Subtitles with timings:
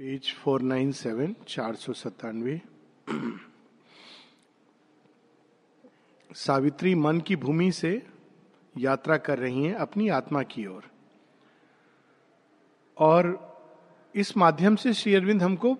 [0.00, 2.60] Page four nine seven, चार सौ सत्तानवे।
[6.34, 8.06] सावित्री मन की भूमि से
[8.78, 10.82] यात्रा कर रही हैं अपनी आत्मा की ओर।
[12.96, 13.28] और
[14.14, 15.74] इस माध्यम से श्री अरविंद हमको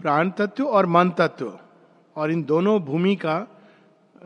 [0.00, 1.58] प्राण तत्व और मन तत्व
[2.16, 3.38] और इन दोनों भूमि का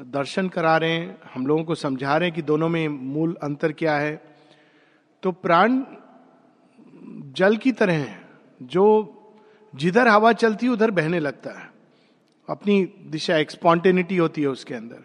[0.00, 3.72] दर्शन करा रहे हैं। हम लोगों को समझा रहे हैं कि दोनों में मूल अंतर
[3.72, 4.22] क्या है।
[5.22, 5.82] तो प्राण
[7.32, 8.28] जल की तरह है,
[8.62, 9.12] जो
[9.76, 11.70] जिधर हवा चलती है, उधर बहने लगता है।
[12.48, 15.04] अपनी दिशा, एक स्पॉन्टेनिटी होती है उसके अंदर।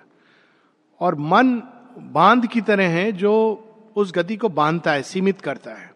[1.00, 1.62] और मन
[1.98, 5.94] बाँध की तरह है, जो उस गति को बांधता है, सीमित करता है।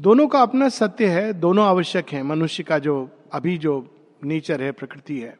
[0.00, 3.94] दोनों का अपना सत्य है, दोनों आवश्यक है। मनुष्य का जो, अभी जो
[4.24, 5.38] नेचर है, प्रकृति है।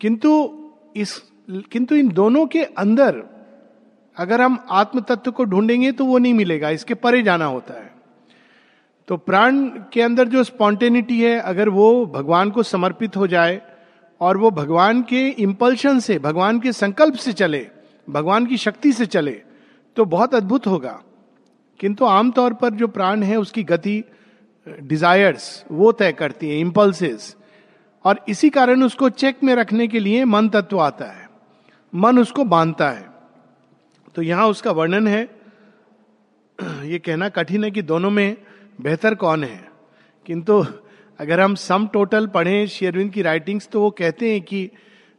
[0.00, 0.60] किंतु
[0.96, 3.24] इस, किंतु इन दोनों के अंदर,
[4.16, 7.95] अगर हम आत्म तत्व को ढूंढेंगे तो वो नहीं मिलेगा। इसके परे जाना होता है।
[9.08, 13.62] तो प्राण के अंदर जो स्पॉन्टेनिटी है, अगर वो भगवान को समर्पित हो जाए
[14.20, 17.68] और वो भगवान के इंपल्शन से, भगवान के संकल्प से चले,
[18.10, 19.42] भगवान की शक्ति से चले
[19.96, 21.02] तो बहुत अद्भुत होगा।
[21.80, 24.04] किंतु आमतौर पर जो प्राण है, उसकी गति
[24.82, 27.36] डिजायर्स वो तय करती है इम्पल्सेस
[28.04, 31.30] और इसी कारण उसको चेक में रखने के लिए मन तत्व आता है।
[31.94, 33.10] मन उसको बांधता है।
[34.14, 35.28] तो यहाँ उसका वर्णन है।
[36.62, 38.36] ये कहना कठिन है कि दोनों में
[38.80, 39.68] बेहतर कौन है?
[40.26, 40.64] किंतु
[41.20, 44.70] अगर हम सम टोटल पढ़ें शेरविंद की राइटिंग्स तो वो कहते हैं कि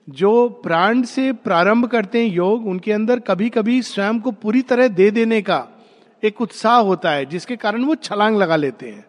[0.09, 4.87] जो प्राण से प्रारंभ करते हैं योग, उनके अंदर कभी कभी स्वयं को पूरी तरह
[4.87, 5.67] दे देने का
[6.23, 9.05] एक उत्साह होता है, जिसके कारण वो छलांग लगा लेते हैं।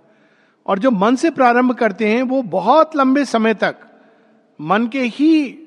[0.67, 3.77] और जो मन से प्रारंभ करते हैं, वो बहुत लंबे समय तक
[4.61, 5.59] मन के ही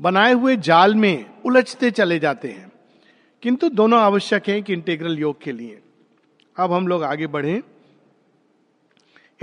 [0.00, 2.72] बनाए हुए जाल में उलझते चले जाते हैं।
[3.42, 5.82] किंतु दोनों आवश्यक हैं कि इंटेग्रल योग के लिए।
[6.58, 7.62] अब हम लोग आगे बढ़ें।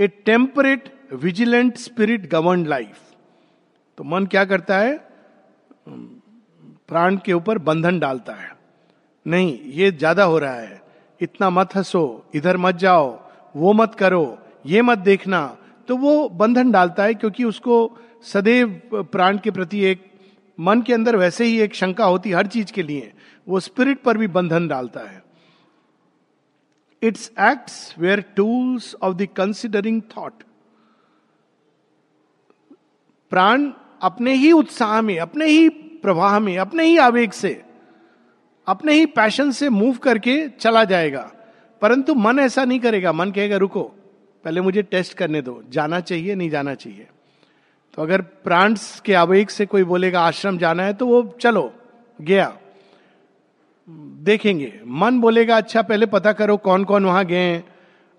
[0.00, 2.98] A temperate vigilant spirit govern life.
[3.98, 4.96] तो मन क्या करता है?
[5.88, 8.50] प्राण के ऊपर बंधन डालता है।
[9.26, 10.82] नहीं, ये ज़्यादा हो रहा है।
[11.20, 13.08] इतना मत हंसो, इधर मत जाओ,
[13.56, 15.46] वो मत करो, ये मत देखना।
[15.88, 18.80] तो वो बंधन डालता है क्योंकि उसको सदैव
[19.12, 20.04] प्राण के प्रति एक,
[20.58, 23.12] मन के अंदर वैसे ही एक शंका होती हर चीज़ के लिए।
[23.46, 25.19] वो स्पिरिट पर भी बंधन डालता है।
[27.02, 30.32] Its acts were tools of the considering thought
[33.30, 33.72] प्राण
[34.02, 37.62] अपने ही उत्साह में, अपने ही प्रवाह में, अपने ही आवेग से,
[38.66, 41.32] अपने ही पैशन से मूव करके चला जाएगा।
[41.82, 43.82] परंतु मन ऐसा नहीं करेगा। मन कहेगा, रुको,
[44.44, 47.08] पहले मुझे टेस्ट करने दो। जाना चाहिए, नहीं जाना चाहिए।
[47.94, 51.74] तो अगर प्रांट्स के आवेग से कोई बोलेगा, आश्रम जाना है तो वो, चलो,
[52.20, 52.59] गया।
[54.24, 57.64] देखेंगे। मन बोलेगा अच्छा पहले पता करो कौन कौन वहाँ गए हैं।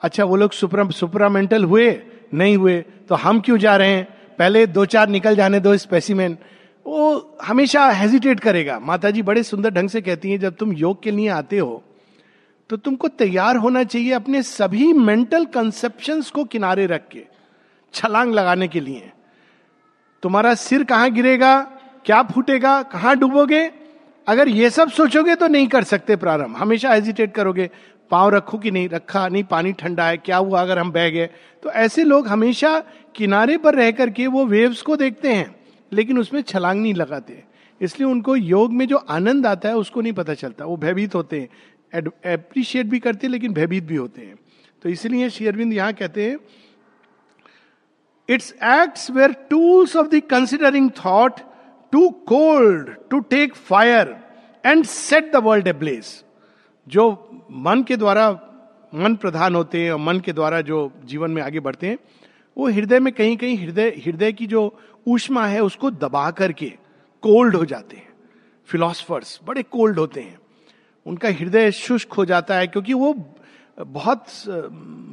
[0.02, 2.02] अच्छा वो लोग सुपरा, सुपरामेंटल हुए?
[2.34, 4.08] नहीं हुए। तो हम क्यों जा रहे हैं?
[4.40, 6.38] पहले दो चार निकल जाने दो स्पेसिमेन।
[6.86, 11.02] वो हमेशा हेजिटेट करेगा। माता जी बड़े सुंदर ढंग से कहती हैं, जब तुम योग
[11.04, 11.84] के लिए आते हो
[12.70, 17.24] तो तुमको तैयार होना चाहिए अपने सभी मेंटल कंसेप्शन को किनारे रख के,
[17.94, 19.12] छलांग लगाने के लिए।
[20.24, 21.60] तुम्हारा सिर कहाँ गिरेगा?
[22.06, 22.82] क्या फूटेगा?
[22.84, 23.66] कहाँ डूबोगे?
[24.28, 27.70] अगर ये सब सोचोगे तो नहीं कर सकते प्रारंभ। हमेशा हेजिटेट करोगे,
[28.12, 28.90] पाँव रखो कि नहीं?
[28.90, 31.30] रखा नहीं, पानी ठंडा है, क्या हुआ अगर हम बह गए?
[31.64, 32.78] तो ऐसे लोग हमेशा
[33.16, 35.56] किनारे पर रह करके वो वेव्स को देखते हैं,
[35.92, 37.44] लेकिन उसमें छलांग नहीं लगाते।
[37.82, 41.40] इसलिए उनको योग में जो आनंद आता है, उसको नहीं पता चलता। वो भयभीत होते
[41.40, 41.50] हैं।
[42.34, 44.36] अप्रिशिएट भी करते हैं, लेकिन भयभीत भी होते हैं।
[44.84, 46.38] तो इसलिए शेयरविंद यहाँ कहते हैं
[48.30, 51.40] its acts were tools of the considering thought
[51.92, 54.16] too cold to take fire
[54.66, 56.24] and set the world ablaze
[56.88, 57.06] जो
[57.52, 58.30] मन के द्वारा
[58.96, 61.98] मन प्रधान होते हैं और मन के द्वारा जो जीवन में आगे बढ़ते हैं,
[62.58, 64.62] वो हृदय में कहीं कहीं हृदय हृदय की जो
[65.08, 66.70] ऊष्मा है, उसको दबा करके
[67.24, 68.08] कोल्ड हो जाते हैं।
[68.70, 70.38] फिलोसफर्स बड़े कोल्ड होते हैं।
[71.06, 73.14] उनका हृदय शुष्क हो जाता है क्योंकि वो
[73.78, 74.28] बहुत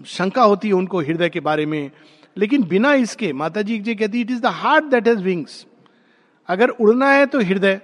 [0.07, 1.91] शंका होती है उनको हृदय के बारे में।
[2.37, 5.67] लेकिन बिना इसके माता जी जी कहती it is the heart that has wings
[6.49, 7.81] अगर उड़ना है तो हृदय,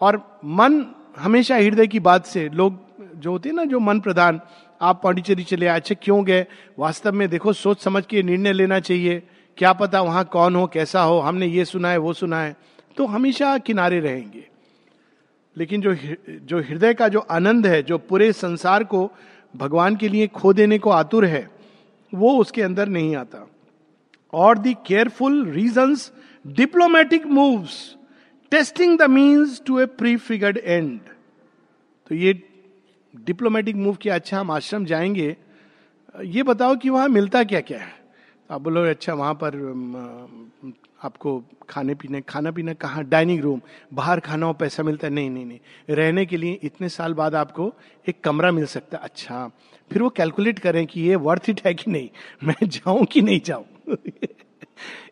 [0.00, 0.86] और मन
[1.18, 2.84] हमेशा हृदय की बात से, लोग
[3.16, 4.40] जो होते हैं ना, जो मन प्रधान,
[4.82, 6.46] आप पांडिचेरी चले अच्छे क्यों गए?
[6.78, 9.22] वास्तव में देखो, सोच समझ के निर्णय लेना चाहिए।
[9.56, 12.56] क्या पता वहाँ कौन हो, कैसा हो, हमने ये सुना है, वो सुना है।
[12.96, 14.48] तो हमेशा किनारे रहेंगे।
[15.56, 15.96] लेकिन जो
[16.30, 19.10] जो हृदय का जो आनंद है, जो पूरे संसार को
[19.56, 21.50] भगवान के लिए खो देने को आतुर है,
[22.14, 23.50] वो उसके अंदर नहीं आता।
[24.32, 25.96] और the careful reason
[26.44, 27.74] diplomatic moves
[28.52, 29.86] testing the means to a
[30.16, 31.00] prefigured end
[32.10, 32.32] तो ये
[33.14, 35.36] डिप्लोमेटिक मूव किया अच्छा हम आश्रम जाएँगे,
[36.24, 37.92] ये बताओ कि वहाँ मिलता क्या क्या है?
[38.50, 39.56] आप बोलो अच्छा वहाँ पर
[41.02, 43.04] आपको खाने पीने खाना पीना कहाँ?
[43.04, 43.60] डाइनिंग रूम,
[43.94, 45.12] बाहर खाना हो पैसा मिलता है?
[45.12, 45.58] नहीं नहीं नहीं।
[45.90, 47.72] रहने के लिए इतने साल बाद आपको
[48.08, 49.50] एक कमरा मिल सकता है। अच्छा
[49.90, 52.08] फिर वो कैलकुलेट करें कि ये वर्थ इट है कि नहीं?
[52.44, 53.64] मैं जाऊँ कि नहीं जाऊँ?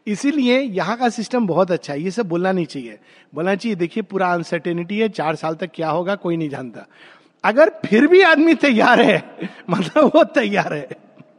[0.07, 2.99] इसीलिए यहाँ का सिस्टम बहुत अच्छा है। ये सब बोलना नहीं चाहिए।
[3.35, 6.87] बोलना चाहिए, देखिए, पूरा अनसर्टेनिटी है, चार साल तक क्या होगा, कोई नहीं जानता।
[7.45, 9.39] अगर फिर भी आदमी तैयार है
[9.71, 10.89] मतलब वो तैयार है,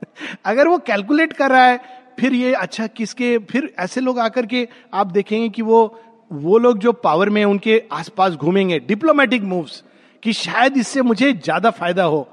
[0.46, 1.80] अगर वो कैलकुलेट कर रहा है,
[2.20, 6.00] फिर ये अच्छा किसके, फिर ऐसे लोग आकर के आप देखेंगे कि वो
[6.32, 9.84] वो लोग जो पावर में उनके आसपास घूमेंगे। डिप्लोमेटिक मूव्स
[10.24, 12.28] कि शायद इससे मुझे ज़्यादा फ़ायदा हो।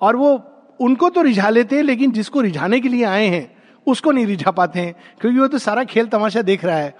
[0.00, 0.42] और वो,
[0.80, 3.53] उनको तो रिझा लेते हैं, लेकिन जिसको रिझाने के लिए आए हैं
[3.86, 6.94] उसको नहीं रिझा पाते हैं, क्योंकि वो तो सारा खेल तमाशा देख रहा है।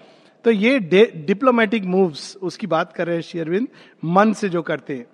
[0.44, 3.68] तो ये डिप्लोमेटिक मूव्स उसकी बात कर रहे हैं शेयरविंद
[4.04, 5.06] मन से जो करते हैं।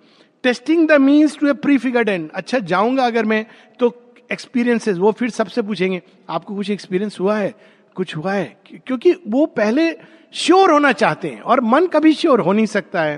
[0.43, 3.45] Testing the means to a prefigured end अच्छा जाऊँगा अगर मैं
[3.79, 3.93] तो
[4.31, 7.53] एक्सपीरियंसेस वो फिर सबसे पूछेंगे, आपको कुछ एक्सपीरियंस हुआ है?
[7.95, 8.57] कुछ हुआ है?
[8.77, 9.91] क्योंकि वो पहले
[10.33, 13.17] श्योर होना चाहते हैं, और मन कभी श्योर हो नहीं सकता है।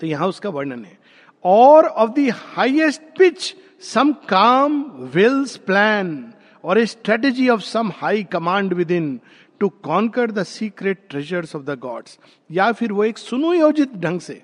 [0.00, 0.98] तो यहाँ उसका वर्णन है।
[1.44, 4.82] और of the highest pitch some calm
[5.14, 6.32] wills plan
[6.64, 9.18] or a strategy of some high command within
[9.60, 12.18] to conquer the secret treasures of the gods
[12.50, 14.42] या फिर वो एक सुनियोजित ढंग से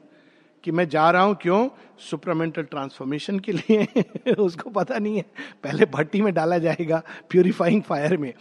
[0.64, 1.69] कि मैं जा रहा हूँ क्यों
[2.00, 5.25] सुपरमेंटल ट्रांसफॉर्मेशन के लिए उसको पता नहीं है
[5.64, 8.32] पहले भट्टी में डाला जाएगा प्यूरिफाइंग फायर में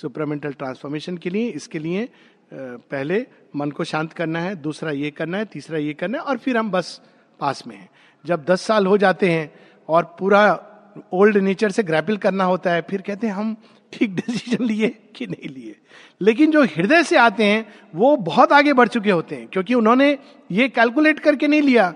[0.00, 2.08] सुपरमेंटल ट्रांसफॉर्मेशन के लिए इसके लिए
[2.52, 3.24] पहले
[3.56, 6.56] मन को शांत करना है दूसरा ये करना है तीसरा ये करना है और फिर
[6.56, 7.00] हम बस
[7.40, 7.88] पास में हैं
[8.24, 9.50] जब दस साल हो जाते हैं
[9.88, 10.42] और पूरा
[11.12, 13.56] ओल्ड नेचर से ग्रैपल करना होता है, फिर कहते हैं, हम
[13.92, 15.76] ठीक डिसीज़न लिए कि नहीं लिए?
[16.20, 20.18] लेकिन जो हृदय से आते हैं, वो बहुत आगे बढ़ चुके होते हैं, क्योंकि उन्होंने
[20.50, 21.94] ये कैलकुलेट करके नहीं लिया।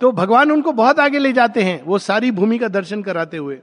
[0.00, 3.58] तो भगवान उनको बहुत आगे ले जाते हैं, वो सारी भूमि का दर्शन कराते हुए।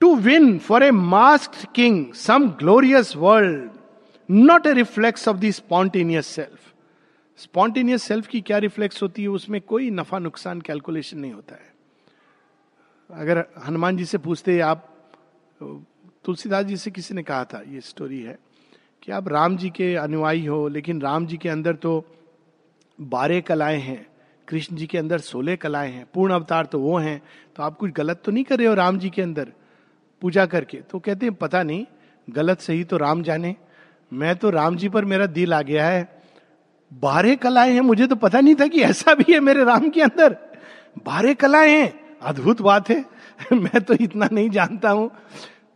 [0.00, 3.70] To win for a mask king some glorious world
[4.30, 6.58] not a reflex of the spontaneous self
[7.38, 9.28] spontaneous self की क्या रिफ्लेक्स होती है?
[9.28, 11.71] उसमें कोई नफा नुकसान कैलकुलेशन नहीं होता है।
[13.10, 14.88] अगर हनुमान जी से पूछते आप,
[16.24, 18.38] तुलसीदास जी से किसी ने कहा था, ये स्टोरी है
[19.02, 22.04] कि आप राम जी के अनुयायी हो, लेकिन राम जी के अंदर तो
[22.98, 24.06] बारह कलाएँ हैं,
[24.48, 27.20] कृष्ण जी के अंदर सोलह कलाएँ हैं, पूर्ण अवतार तो वो हैं
[27.56, 29.52] तो आप कुछ गलत तो नहीं कर रहे हो राम जी के अंदर
[30.22, 30.76] पूजा करके?
[30.80, 31.86] तो कहते हैं, पता नहीं,
[32.28, 33.54] गलत सही तो राम जाने।
[34.12, 36.22] मैं तो राम जी पर मेरा दिल आ गया है।
[36.92, 40.02] बारह कलाएँ हैं, मुझे तो पता नहीं था कि ऐसा भी है मेरे राम के
[40.02, 40.36] अंदर।
[41.06, 43.04] बारह कलाएँ हैं अद्भुत बात है।
[43.52, 45.10] मैं तो इतना नहीं जानता हूँ।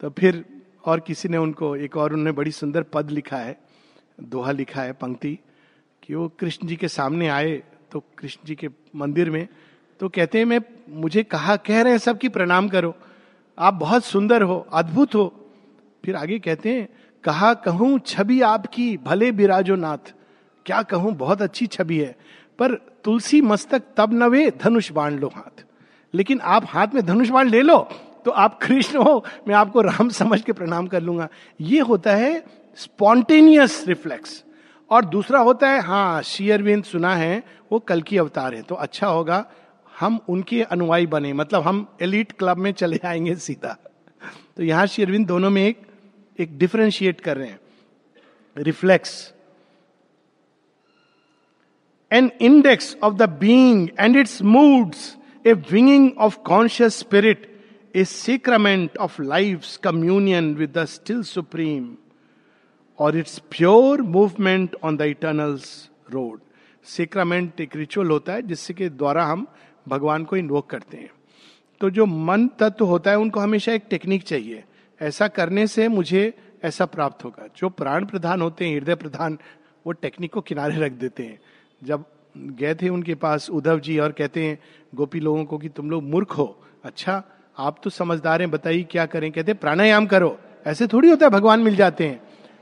[0.00, 0.44] तो फिर
[0.84, 3.60] और किसी ने उनको, एक और उन्होंने बड़ी सुंदर पद लिखा है,
[4.20, 5.38] दोहा लिखा है, पंक्ति,
[6.02, 7.62] कि वो कृष्ण जी के सामने आए
[7.92, 9.48] तो कृष्ण जी के मंदिर में
[10.00, 12.94] तो कहते हैं, मैं, मुझे कहा कह रहे हैं सबकी प्रणाम करो।
[13.58, 15.50] आप बहुत सुंदर हो, अद्भुत हो।
[16.04, 16.88] फिर आगे कहते हैं,
[17.24, 20.14] कहा कहूँ, छवि आपकी, भले बिराजो नाथ।
[20.66, 22.16] क्या कहूँ, बहुत अच्छी छवि है।
[22.58, 25.65] पर तुलसी मस्तक तब नवे धनुष बाण लो हाथ।
[26.16, 27.78] लेकिन आप हाथ में धनुष बाण ले लो
[28.24, 31.28] तो आप कृष्ण हो, मैं आपको राम समझ के प्रणाम कर लूँगा।
[31.60, 32.44] ये होता है
[32.78, 34.42] स्पॉन्टेनियस रिफ्लेक्स।
[34.90, 37.42] और दूसरा होता है हाँ शेयरविंद सुना है,
[37.72, 39.44] वो कल की अवतार है तो अच्छा होगा,
[39.92, 43.76] हम उनके अनुयायी बने मतलब हम एलिट क्लब में चले आएँगे सीधा।
[44.56, 45.86] तो यहाँ शेयरविंद दोनों में एक
[46.38, 47.58] एक डिफ्रेंशिएट कर रहे हैं।
[48.56, 49.12] Reflex
[52.10, 57.60] an index of the being and its moods a winging of conscious spirit
[57.96, 61.96] a sacrament of life communion with the still supreme
[62.98, 66.40] or its pure movement on the eternal's road
[66.84, 69.46] sacrament एक ritual होता है, जिससे के द्वारा हम
[69.88, 71.10] भगवान को invoke करते हैं।
[71.80, 74.64] तो जो मन तत्व होता है, उनको हमेशा एक टेक्निक चाहिए।
[75.02, 76.34] ऐसा करने से मुझे
[76.64, 79.38] ऐसा प्राप्त होगा। जो प्राण प्रधान होते हैं, हृदय प्रधान,
[79.86, 81.38] वो टेक्निक को किनारे रख देते हैं।
[81.84, 82.04] जब
[82.36, 84.58] गए थे उनके पास, उद्धव जी, और कहते हैं,
[84.94, 87.22] गोपी लोगों को कि तुम लोग मूर्ख हो। अच्छा
[87.58, 89.32] आप तो समझदार हैं, बताइए क्या करें?
[89.32, 92.20] कहते प्राणायाम करो। ऐसे थोड़ी होता है, भगवान मिल जाते हैं।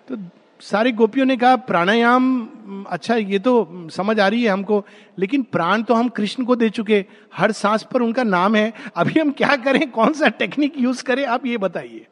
[0.08, 0.16] तो
[0.60, 2.48] सारी गोपियों ने कहा, प्राणायाम
[2.88, 4.86] अच्छा ये तो समझ आ रही है हमको,
[5.18, 7.04] लेकिन प्राण तो हम कृष्ण को दे चुके।
[7.34, 9.90] हर सांस पर उनका नाम है। अभी हम क्या करें?
[9.90, 11.26] कौन सा टेक्निक यूज़ करें?
[11.26, 12.06] आप ये बताइए।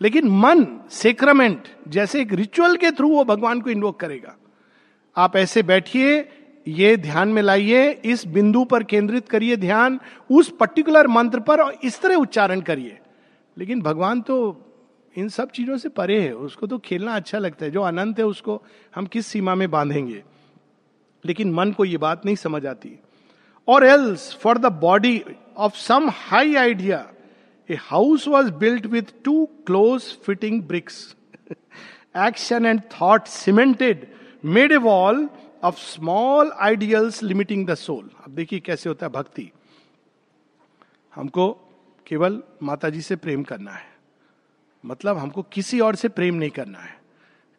[0.00, 4.36] लेकिन मन सेक्रमेंट जैसे एक रिचुअल के थ्रू वो भगवान को इन्वोक करेगा।
[5.16, 6.28] आप ऐसे बैठिए
[6.66, 9.98] ये ध्यान में लाइए, इस बिंदु पर केंद्रित करिए ध्यान,
[10.30, 12.98] उस पर्टिकुलर मंत्र पर और इस तरह उच्चारण करिए।
[13.56, 14.36] लेकिन भगवान तो
[15.16, 18.24] इन सब चीज़ों से परे है, उसको तो खेलना अच्छा लगता है, जो अनंत है
[18.26, 18.62] उसको
[18.94, 20.22] हम किस सीमा में बांधेंगे?
[21.24, 22.98] लेकिन मन को ये बात नहीं समझ आती।
[23.68, 25.22] Or else for the body
[25.56, 27.06] of some high idea
[27.68, 31.14] a house was built with too close fitting bricks
[32.18, 34.06] action and thought cemented
[34.44, 35.28] made a wall
[35.64, 39.50] of small ideals limiting the soul अब देखिए कैसे होता है भक्ति।
[41.14, 41.50] हमको
[42.06, 43.86] केवल माता जी से प्रेम करना है।
[44.84, 46.96] मतलब हमको किसी और से प्रेम नहीं करना है।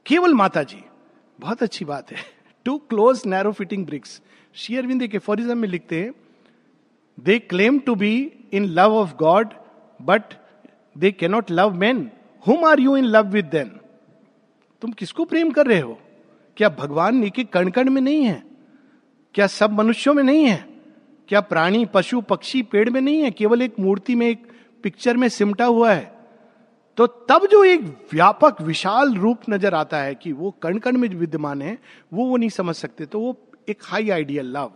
[0.06, 0.84] केवल माता जी
[1.40, 2.18] बहुत अच्छी बात है।
[2.66, 4.22] Too close narrow fitting bricks
[4.56, 6.14] Sri Aurobindo एक एफोरिज्म में लिखते हैं
[7.18, 8.16] they claim to be
[8.54, 9.54] in love of god
[10.00, 10.40] but
[10.98, 12.10] they cannot love man
[12.48, 13.80] whom are you in love with then
[14.82, 16.00] तुम किसको प्रेम कर रहे हो?
[16.58, 18.44] क्या भगवान नीके कण कण में नहीं है?
[19.36, 20.66] क्या सब मनुष्यों में नहीं है?
[21.30, 23.32] क्या प्राणी, पशु, पक्षी पेड़ में नहीं है?
[23.32, 24.48] केवल एक मूर्ति में, एक
[24.84, 26.14] पिक्चर में सिमटा हुआ है।
[26.98, 27.82] तो तब जो एक
[28.14, 31.78] व्यापक, विशाल रूप नज़र आता है कि वो कण कण में विद्यमान है,
[32.14, 33.38] वो वो नहीं समझ सकते। तो वो
[33.70, 34.72] एक high ideal love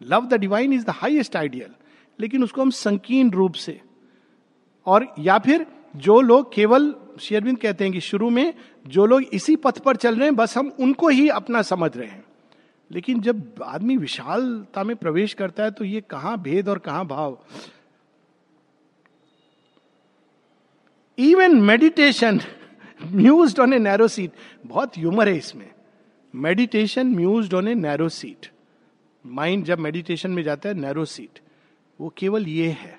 [0.00, 1.70] love the divine is the highest ideal
[2.18, 3.80] लेकिन उसको हम संकीर्ण रूप से,
[4.86, 9.56] और या फिर जो लोग केवल शेयरबिंद कहते हैं कि शुरू में जो लोग इसी
[9.56, 12.24] पथ पर चल रहे हैं, बस हम उनको ही अपना समझ रहे हैं।
[12.90, 17.38] लेकिन जब आदमी विशालता में प्रवेश करता है तो ये कहाँ भेद और कहाँ भाव?
[21.18, 22.40] Even meditation
[23.00, 24.32] muse on a narrow seat
[24.66, 25.70] बहुत ह्यूमर है इसमें।
[26.34, 28.50] Meditation muse on a narrow seat
[29.24, 31.38] mind जब मेडिटेशन में जाता है नैरो सीट
[32.00, 32.98] वो केवल ये है।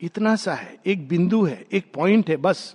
[0.00, 2.74] इतना सा है, एक बिंदु है, एक पॉइंट है, बस।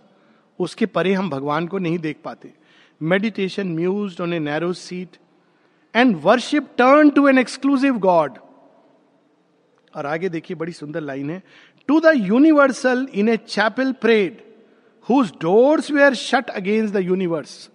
[0.64, 2.54] उसके परे हम भगवान को नहीं देख पाते।
[3.02, 5.18] Meditation muse on a narrow seat
[5.96, 8.38] and worship turn to an exclusive god
[9.94, 11.42] और आगे देखिए, बड़ी सुंदर लाइन है।
[11.90, 14.42] To the universal in a chapel prayed
[15.08, 17.70] whose doors were shut against the universe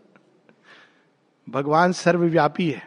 [1.48, 2.82] भगवान सर्वव्यापी है।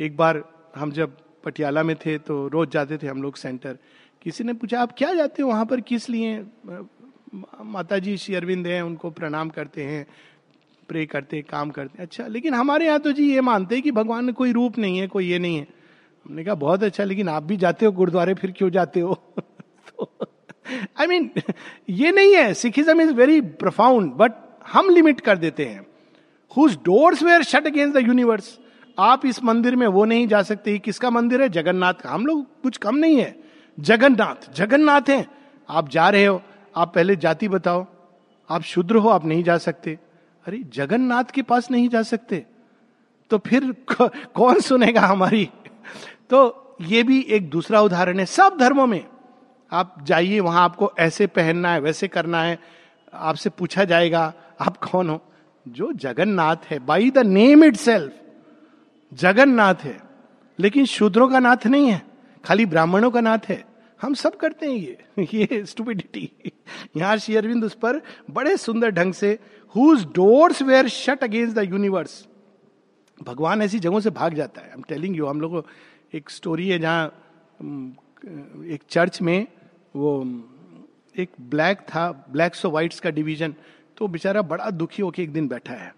[0.00, 0.42] एक बार
[0.76, 3.76] हम जब पटियाला में थे तो रोज जाते थे हम लोग सेंटर।
[4.22, 5.80] किसी ने पूछा, आप क्या जाते हो वहाँ पर?
[5.80, 6.36] किस लिए?
[7.64, 10.06] माता जी श्री अरविंद हैं, उनको प्रणाम करते हैं,
[10.88, 13.84] प्रे करते हैं काम करते हैं। अच्छा लेकिन हमारे यहाँ तो जी ये मानते हैं
[13.84, 15.68] कि भगवान में कोई रूप नहीं है, कोई ये नहीं है।
[16.24, 19.14] हमने कहा, बहुत अच्छा लेकिन आप भी जाते हो गुरुद्वारे, फिर क्यों जाते हो?
[19.38, 20.10] तो
[21.00, 21.30] आई मीन
[21.88, 24.32] ये नहीं है। Sikhism is very profound but
[24.72, 25.86] हम लिमिट कर देते हैं।
[26.56, 28.60] Whose doors were shut against the universe
[28.98, 31.48] आप इस मंदिर में वो नहीं जा सकते किसका मंदिर है?
[31.48, 33.36] जगन्नाथ का। हम लोग कुछ कम नहीं है।
[33.80, 35.26] जगन्नाथ जगन्नाथ है।
[35.68, 36.42] आप जा रहे हो।
[36.76, 37.86] आप पहले जाति बताओ।
[38.50, 39.98] आप शुद्र हो, आप नहीं जा सकते।
[40.46, 42.46] अरे, जगन्नाथ के पास नहीं जा सकते।
[43.30, 43.76] तो फिर
[44.34, 45.50] कौन सुनेगा हमारी?
[46.30, 49.08] तो ये भी एक दूसरा उदाहरण है। सब धर्मों में
[49.72, 52.58] आप जाइए, वहाँ आपको ऐसे पहनना है, वैसे करना है।
[53.14, 55.22] आपसे पूछा जाएगा, आप कौन हो?
[55.68, 58.12] जो जगन्नाथ है by the name itself
[59.14, 60.00] Jagannath है।
[60.58, 62.02] लेकिन शूद्रों का नाथ नहीं है,
[62.44, 63.73] खाली ब्राह्मणों का नाथ है।
[64.04, 66.30] हम सब करते हैं ये ये स्टूपिडिटी
[66.96, 69.38] यहाँ श्री अरविंद उस पर बड़े सुंदर ढंग से
[69.74, 72.26] whose doors were shut against the universe
[73.18, 75.64] भगवान ऐसी जगहों से भाग जाता है। हम टेलिंग यू हम लोग
[76.14, 77.06] एक स्टोरी है जहाँ
[78.66, 79.46] एक चर्च में
[79.96, 80.12] वो,
[81.18, 83.54] एक ब्लैक था ब्लैक्स और व्हाइट्स का डिवीज़न
[83.96, 85.94] तो बेचारा बड़ा दुखी होकर एक दिन बैठा है।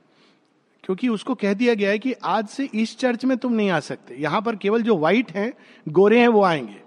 [0.84, 3.80] क्योंकि उसको कह दिया गया है कि आज से इस चर्च में तुम नहीं आ
[3.80, 5.52] सकते। यहाँ पर केवल जो व्हाइट हैं,
[5.88, 6.85] गोरे हैं, वो आएँगे।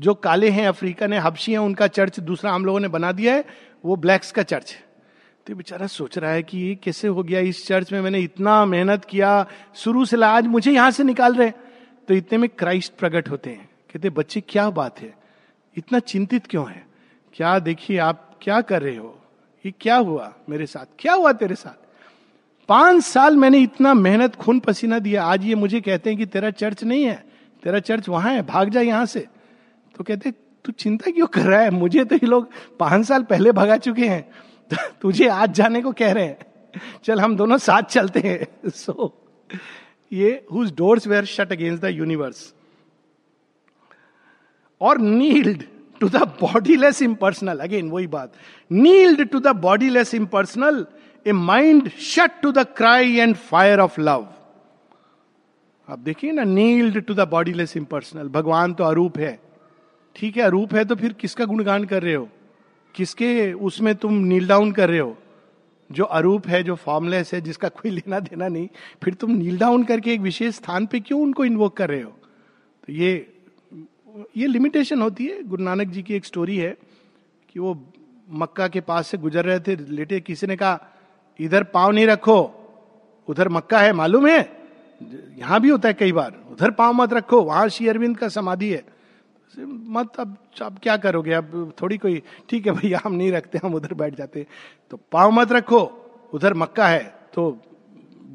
[0.00, 3.34] जो काले हैं, अफ्रीकन है, हबशी हैं, उनका चर्च दूसरा हम लोगों ने बना दिया
[3.34, 3.44] है,
[3.84, 4.88] वो ब्लैक्स का चर्च है।
[5.46, 8.64] तो बेचारा सोच रहा है कि ये कैसे हो गया, इस चर्च में मैंने इतना
[8.64, 11.50] मेहनत किया, शुरू से आज मुझे यहाँ से निकाल रहे
[12.08, 15.12] तो इतने में क्राइस्ट प्रकट होते हैं, कहते बच्चे, क्या बात है?
[15.76, 16.84] इतना चिंतित क्यों है?
[17.34, 19.16] क्या देखिए, आप क्या कर रहे हो?
[19.64, 20.86] ये क्या हुआ मेरे साथ?
[20.98, 21.76] क्या हुआ तेरे साथ?
[22.68, 26.50] पाँच साल मैंने इतना मेहनत, खून पसीना दिया, आज ये मुझे कहते हैं कि तेरा
[26.52, 27.24] चर्च नहीं है,
[27.62, 29.26] तेरा चर्च वहाँ है, भाग जा यहाँ से।
[30.00, 30.30] तो कहते
[30.64, 31.70] तू चिंता क्यों कर रहा है?
[31.70, 34.22] मुझे तो ये लोग पाँच साल पहले भगा चुके हैं।
[34.70, 36.38] तो तुझे आज जाने को कह रहे हैं।
[37.04, 38.92] चल हम दोनों साथ चलते हैं। सो
[39.52, 39.58] so,
[40.12, 42.54] ये doors were shut against the universe
[44.80, 45.64] और kneeled
[46.00, 48.32] to the bodiless impersonal again वही बात।
[48.72, 50.86] Kneeled to the bodiless impersonal
[51.26, 54.28] a mind shut to the cry and fire of love
[55.88, 59.49] आप देखिए ना kneeled to the bodiless impersonal भगवान तो अरूप है।
[60.16, 62.28] ठीक है अरूप है तो फिर किसका गुणगान कर रहे हो?
[62.94, 65.16] किसके उसमें तुम नील डाउन कर रहे हो?
[65.90, 68.68] जो अरूप है, जो फॉर्मलेस है, जिसका कोई लेना देना नहीं,
[69.04, 72.10] फिर तुम नील डाउन करके एक विशेष स्थान पे क्यों उनको इन्वोक कर रहे हो?
[72.10, 73.32] तो ये
[74.36, 76.76] ये लिमिटेशन होती है। गुरु नानक जी की एक स्टोरी है
[77.48, 77.88] कि वो
[78.30, 80.80] मक्का के पास से गुजर रहे थे। लेटे किसी ने कहा,
[81.40, 82.40] इधर पाँव नहीं रखो,
[83.28, 84.40] उधर मक्का है, मालूम है?
[85.38, 88.70] यहाँ भी होता है कई बार। उधर पाँव मत रखो, वहाँ श्री अरविंद का समाधि
[88.70, 88.84] है।
[89.58, 91.32] मत, अब अब क्या करोगे?
[91.32, 94.46] अब थोड़ी कोई, ठीक है भैया हम नहीं रखते, हम उधर बैठ जाते।
[94.90, 95.80] तो पाव मत रखो,
[96.32, 97.62] उधर मक्का है। तो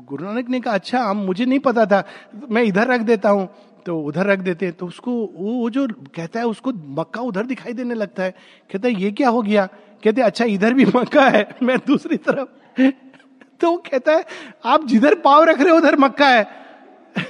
[0.05, 2.03] गुरु नानक ने कहा अच्छा हम मुझे नहीं पता था,
[2.49, 3.49] मैं इधर रख देता हूँ।
[3.85, 7.45] तो उधर रख देते हैं तो उसको, वो वो जो कहता है, उसको मक्का उधर
[7.45, 8.31] दिखाई देने लगता है।
[8.71, 9.65] कहता है, ये क्या हो गया?
[10.03, 12.81] कहते अच्छा इधर भी मक्का है, मैं दूसरी तरफ़
[13.61, 14.25] तो कहता है,
[14.65, 16.47] आप जिधर पाव रख रहे हो, उधर मक्का है।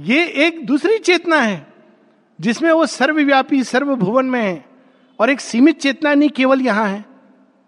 [0.00, 1.69] ये एक दूसरी चेतना है।
[2.40, 4.64] जिसमें वो सर्वव्यापी, सर्वभुवन में है
[5.18, 7.04] और एक सीमित चेतना नहीं, केवल यहाँ है।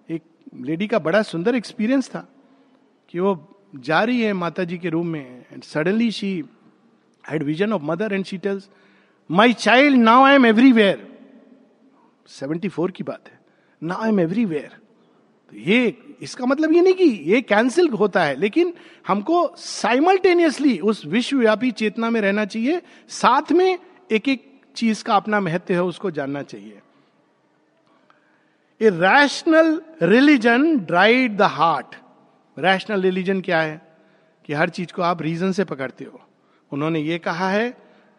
[0.08, 0.22] एक
[0.60, 2.26] लेडी का बड़ा सुंदर एक्सपीरियंस था
[3.08, 3.36] कि वो
[3.76, 6.32] जा रही है माता जी के रूम में and suddenly she
[7.24, 8.68] had vision of mother and she tells
[9.30, 11.06] my child now I am everywhere
[12.30, 13.38] seventy four की बात है।
[13.82, 14.70] नाउ आई एम एवरीवेयर
[15.52, 18.72] तो ये, इसका मतलब ये नहीं कि ये कैंसिल होता है, लेकिन
[19.08, 23.78] हमको साइमल्टेनियसली उस विश्वव्यापी चेतना में रहना चाहिए, साथ में
[24.12, 26.82] एक एक चीज़ का अपना महत्व है, उसको जानना चाहिए।
[28.80, 31.96] A rational religion dried the heart
[32.58, 33.96] rational religion क्या है?
[34.44, 36.20] कि हर चीज़ को आप रीजन से पकड़ते हो।
[36.72, 37.70] उन्होंने ये कहा है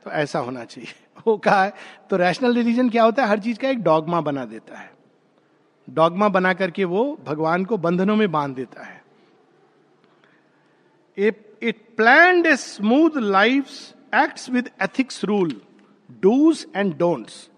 [0.03, 0.93] तो ऐसा होना चाहिए।
[1.27, 1.73] वो कहा है
[2.09, 3.29] तो रैशनल रिलीजन क्या होता है?
[3.29, 4.93] हर चीज़ का एक डॉगमा बना देता है।
[5.89, 9.03] डॉगमा बना करके वो भगवान को बंधनों में बाँध देता है।
[11.17, 13.67] It planned a smooth life
[14.15, 15.61] acts with ethics rule
[16.21, 17.49] dos and don'ts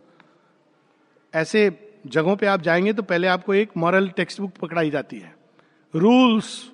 [1.33, 1.69] ऐसे
[2.07, 5.35] जगहों पे आप जाएँगे तो पहले आपको एक मॉरल टेक्स्ट बुक पकड़ाई जाती है।
[5.95, 6.71] रूल्स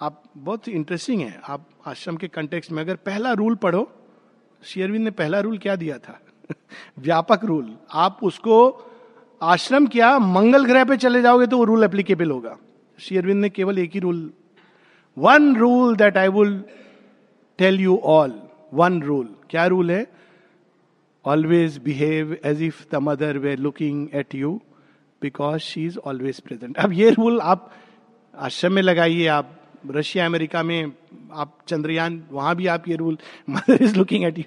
[0.00, 3.90] आप बहुत इंटरेस्टिंग है। आप आश्रम के कंटेक्स्ट में अगर पहला रूल पढ़ो
[4.64, 6.20] शेयरविंद ने पहला रूल क्या दिया था?
[6.98, 8.56] व्यापक रूल आप उसको
[9.42, 12.56] आश्रम क्या, मंगल ग्रह पे चले जाओगे तो वो रूल एप्लीकेबल होगा।
[12.98, 14.32] शेयरविंद ने केवल एक ही rule
[15.18, 16.64] one rule that I will
[17.58, 18.42] tell you all
[18.74, 20.17] one rule क्या रूल है?
[21.28, 24.60] Always behave as if the mother were looking at you
[25.22, 27.70] because she is always present अब ये रूल आप
[28.34, 29.54] आश्रम में लगाइए, आप
[29.86, 30.92] रशिया, अमेरिका में,
[31.32, 33.18] आप चंद्रयान, वहाँ भी आप ये rule
[33.50, 34.44] mother is looking at you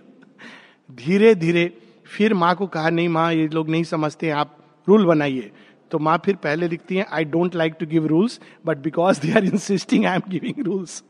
[0.89, 1.65] धीरे धीरे,
[2.05, 5.51] फिर माँ को कहा, नहीं माँ, ये लोग नहीं समझते, आप रूल बनाइए.
[5.91, 9.31] तो माँ फिर पहले लिखती है I don't like to give rules but because they
[9.31, 11.03] are insisting I am giving rules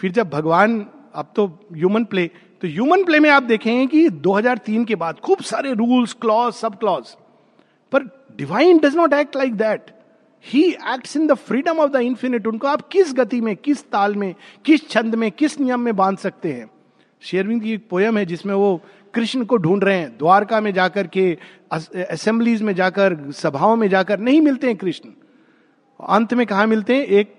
[0.00, 2.30] फिर जब भगवान, अब तो ह्यूमन प्ले
[2.62, 6.78] तो ह्यूमन प्ले में आप देखेंगे कि 2003 के बाद खूब सारे रूल्स क्लॉज सब
[6.78, 7.08] क्लॉज
[7.92, 8.02] पर
[8.38, 9.90] divine does not act like that
[10.44, 14.14] he acts in the freedom of the infinite उनको आप किस गति में, किस ताल
[14.14, 16.70] में, किस छंद में, किस नियम में बाँध सकते हैं?
[17.20, 18.80] शेरविंद की एक पोयम है जिसमें वो
[19.14, 21.38] कृष्ण को ढूंढ रहे हैं, द्वारका में जाकर के
[21.72, 25.10] असेंबलीज में जाकर, सभाओं में जाकर नहीं मिलते हैं कृष्ण।
[26.00, 27.02] अंत में कहा मिलते हैं?
[27.02, 27.34] एक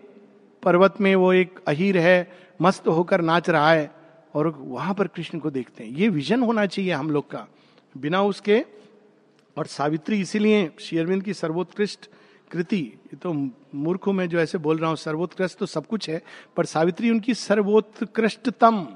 [0.64, 2.32] पर्वत में वो एक अहीर है,
[2.62, 4.01] मस्त होकर नाच रहा है।
[4.34, 7.48] और वहाँ पर कृष्ण को देखते हैं। ये विजन होना चाहिए हम लोग का।
[7.98, 8.66] बिना उसके,
[9.58, 12.10] और सावित्री इसीलिए शेयरविंद की सर्वोत्कृष्ट
[12.52, 13.34] कृति तो
[13.76, 16.22] मूर्ख में जो ऐसे बोल रहा हूँ, सर्वोत्कृष्ट तो सब कुछ है,
[16.58, 18.88] पर सावित्री उनकी सर्वोत्कृष्टतम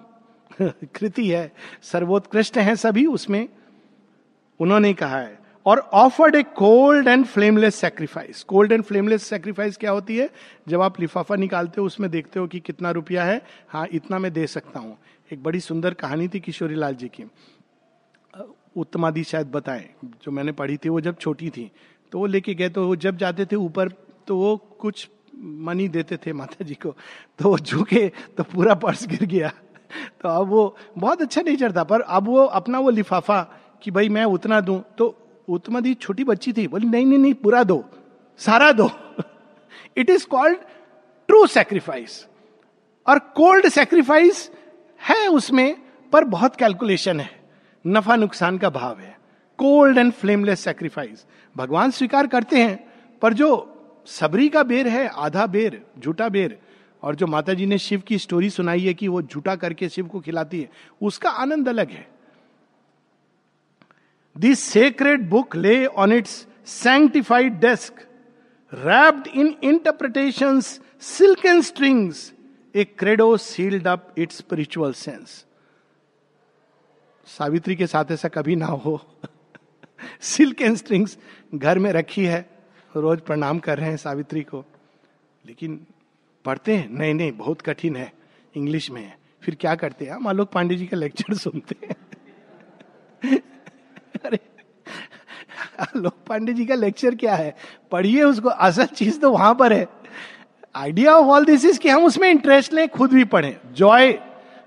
[0.61, 3.49] कृति है। सर्वोत्कृष्ट है सभी उसमें,
[4.59, 9.91] उन्होंने कहा है। और offered a cold and flameless sacrifice cold and flameless sacrifice क्या
[9.91, 10.29] होती है?
[10.67, 14.33] जब आप लिफाफा निकालते हो, उसमें देखते हो कि कितना रुपया है। हाँ इतना मैं
[14.33, 14.97] दे सकता हूँ।
[15.29, 17.23] एक बड़ी सुंदर कहानी थी किशोरी लाल जी की।
[18.75, 19.85] उत्तमादि शायद बताएँ,
[20.23, 21.71] जो मैंने पढ़ी थी, वो जब छोटी थी
[22.11, 23.89] तो वो लेके गए तो वो जब जाते थे ऊपर
[24.27, 26.95] तो वो कुछ मनी देते थे माता जी को
[27.39, 28.07] तो वो झुके
[28.37, 29.51] तो पूरा पर्स गिर गया।
[30.21, 33.41] तो अब वो बहुत अच्छा नेचर था, पर अब वो अपना वो लिफाफा
[33.83, 35.15] कि भाई मैं उतना दूँ तो
[35.47, 37.83] उत्तमा दी छोटी बच्ची थी, बोली, नहीं नहीं नहीं, पूरा दो,
[38.39, 38.89] सारा दो।
[39.97, 40.57] It is called
[41.29, 42.25] true sacrifice
[43.07, 44.49] और कोल्ड सेक्रीफाइस
[45.01, 45.75] है उसमें,
[46.13, 47.29] पर बहुत कैलकुलेशन है।
[47.87, 49.17] नफा नुकसान का भाव है।
[49.57, 51.25] कोल्ड एंड फ्लेमलेस सेक्रीफाइस
[51.57, 52.87] भगवान स्वीकार करते हैं,
[53.21, 53.71] पर जो
[54.07, 56.57] सबरी का बेर है, आधा बेर, झूठा बेर,
[57.03, 60.07] और जो माता जी ने शिव की स्टोरी सुनाई है कि वो झूठा करके शिव
[60.07, 60.69] को खिलाती है,
[61.01, 62.07] उसका आनंद अलग है।
[64.37, 67.93] This sacred book lay on its sanctified desk
[68.73, 70.59] wrapped in interpretation
[70.99, 72.33] silk and strings
[72.75, 75.45] a credo sealed up its spiritual sense
[77.25, 79.01] Savitri के साथ ऐसा कभी ना हो।
[80.21, 81.17] सिल्क एंड स्ट्रिंग्स
[81.55, 82.49] घर में रखी है।
[82.95, 84.65] रोज प्रणाम कर रहे हैं सावित्री को।
[85.45, 85.87] लेकिन
[86.45, 88.13] पढ़ते हैं। नहीं नहीं, बहुत कठिन है
[88.55, 90.11] इंग्लिश में। फिर क्या करते हैं?
[90.11, 91.95] हम आलोक पांडे जी का लेक्चर सुनते हैं।
[94.25, 94.39] अरे,
[95.79, 97.55] आलोक पांडे जी का लेक्चर क्या है?
[97.91, 100.04] पढ़िए उसको। असल चीज़ तो वहाँ पर है।
[100.75, 104.11] Idea of all this is कि हम उसमें इंटरेस्ट लें, खुद भी पढ़े। जॉय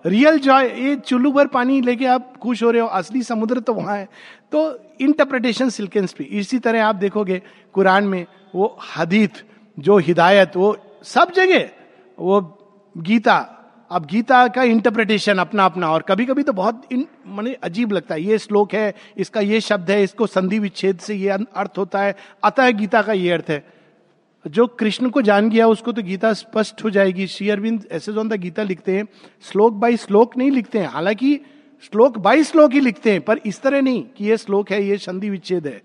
[0.05, 3.75] रियल जॉय ये चुल्लू भर पानी लेके आप खुश हो रहे हो, असली समुद्र तो
[3.75, 4.09] वहाँ है।
[4.53, 7.41] तो इंटरप्रिटेशन सिल्केंस भी इसी तरह आप देखोगे
[7.75, 9.45] कुरान में, वो हदीत,
[9.79, 11.69] जो हिदायत, वो सब जगह,
[12.19, 12.41] वो
[12.95, 13.37] गीता,
[13.91, 18.23] अब गीता का इंटरप्रिटेशन अपना अपना और कभी कभी तो बहुत मैंने अजीब लगता है,
[18.23, 22.15] ये श्लोक है, इसका ये शब्द है, इसको संधि विच्छेद से ये अर्थ होता है,
[22.45, 23.78] अतः गीता का ये अर्थ है।
[24.47, 28.25] जो कृष्ण को जान गया, उसको तो गीता स्पष्ट हो जाएगी। श्री अरविंद ऐसे जो
[28.25, 29.07] गीता लिखते हैं,
[29.43, 31.41] श्लोक बाई श्लोक नहीं लिखते हैं। हालाँकि
[31.83, 34.99] श्लोक बाई श्लोक ही लिखते हैं, पर इस तरह नहीं कि ये श्लोक है, ये
[34.99, 35.83] संधि विच्छेद है।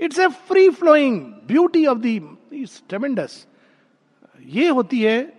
[0.00, 2.18] It's a free flowing beauty of the
[2.88, 3.46] tremendous
[4.46, 5.32] ये होती है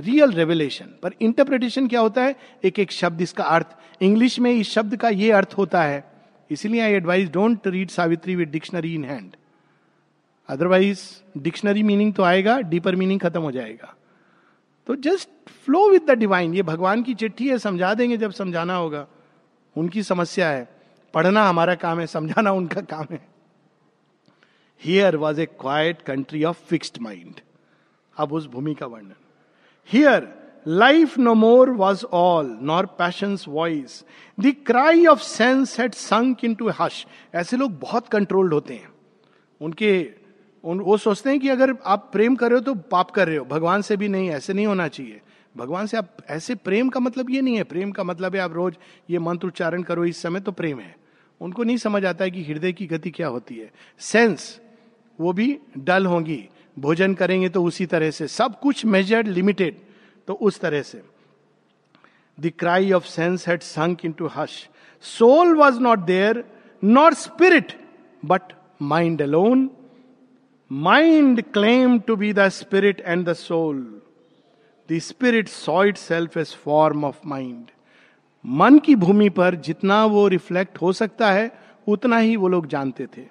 [0.00, 2.36] रियल रेवलेशन पर इंटरप्रिटेशन क्या होता है?
[2.64, 3.66] एक एक शब्द, इसका अर्थ।
[4.02, 6.04] इंग्लिश में इस शब्द का ये अर्थ होता है।
[6.50, 9.36] इसलिए I advise don't read Savitri with dictionary in hand
[10.52, 11.00] otherwise
[11.38, 13.94] dictionary meaning तो आएगा डीपर मीनिंग खत्म हो जाएगा।
[14.86, 15.28] तो just
[15.64, 19.06] flow with the divine ये भगवान की चिट्ठी है, समझा देंगे जब समझाना होगा।
[19.76, 20.68] उनकी समस्या है।
[21.14, 23.20] पढ़ना हमारा काम है, समझाना उनका काम है।
[24.82, 27.40] Here was a quiet country of fixed mind
[28.16, 29.14] अब उस भूमि का वर्णन।
[29.90, 30.28] Here
[30.66, 34.04] life no more was all nor passion voice
[34.38, 38.92] the cry of sense had sunk into hush ऐसे लोग बहुत कंट्रोल्ड होते हैं।
[39.60, 40.21] उनके
[40.64, 43.36] उन, वो सोचते हैं कि अगर आप प्रेम कर रहे हो तो पाप कर रहे
[43.36, 45.20] हो। भगवान से भी नहीं, ऐसे नहीं होना चाहिए।
[45.56, 48.52] भगवान से आप, ऐसे प्रेम का मतलब ये नहीं है। प्रेम का मतलब है आप
[48.52, 48.76] रोज
[49.10, 50.96] ये मंत्र उच्चारण करो, इस समय तो प्रेम है।
[51.40, 54.60] उनको नहीं समझ आता है कि हृदय की गति क्या होती है। सेंस,
[55.20, 56.48] वो भी डल होंगी।
[56.78, 59.76] भोजन करेंगे तो उसी तरह से। सब कुछ मेजर्ड लिमिटेड
[60.28, 61.02] तो उस तरह से।
[62.40, 64.68] The cry of sense had sunk into hush
[65.02, 66.44] soul was not there
[66.84, 67.72] not spirit
[68.24, 68.42] but
[68.82, 69.70] mind alone
[70.72, 74.02] mind claim to be the spirit and the soul
[74.92, 77.64] the spirit saw itself as form of mind
[78.46, 81.52] मन की भूमि पर जितना वो reflect हो सकता है,
[81.88, 83.26] उतना ही वो लोग जानते थे।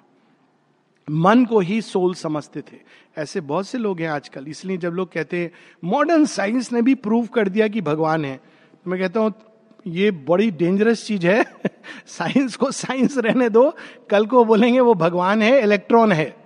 [1.10, 2.76] मन को ही सोल समझते थे।
[3.18, 5.50] ऐसे बहुत से लोग हैं आजकल। इसलिए जब लोग कहते हैं
[5.84, 8.36] मॉडर्न साइंस ने भी प्रूव कर दिया कि भगवान है
[8.84, 9.34] तो मैं कहता हूँ,
[9.86, 11.44] ये बड़ी डेंजरस चीज़ है।
[12.06, 13.76] साइंस को साइंस रहने दो।
[14.10, 16.41] कल को बोलेंगे, वो भगवान है इलेक्ट्रॉन है।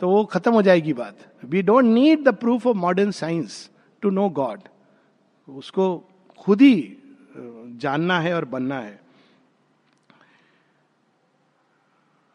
[0.00, 3.70] तो वो खत्म हो जाएगी बात। We don't need the proof of modern science
[4.02, 4.60] to know God
[5.48, 5.86] उसको
[6.38, 6.96] खुद ही
[7.80, 9.00] जानना है और बनना है।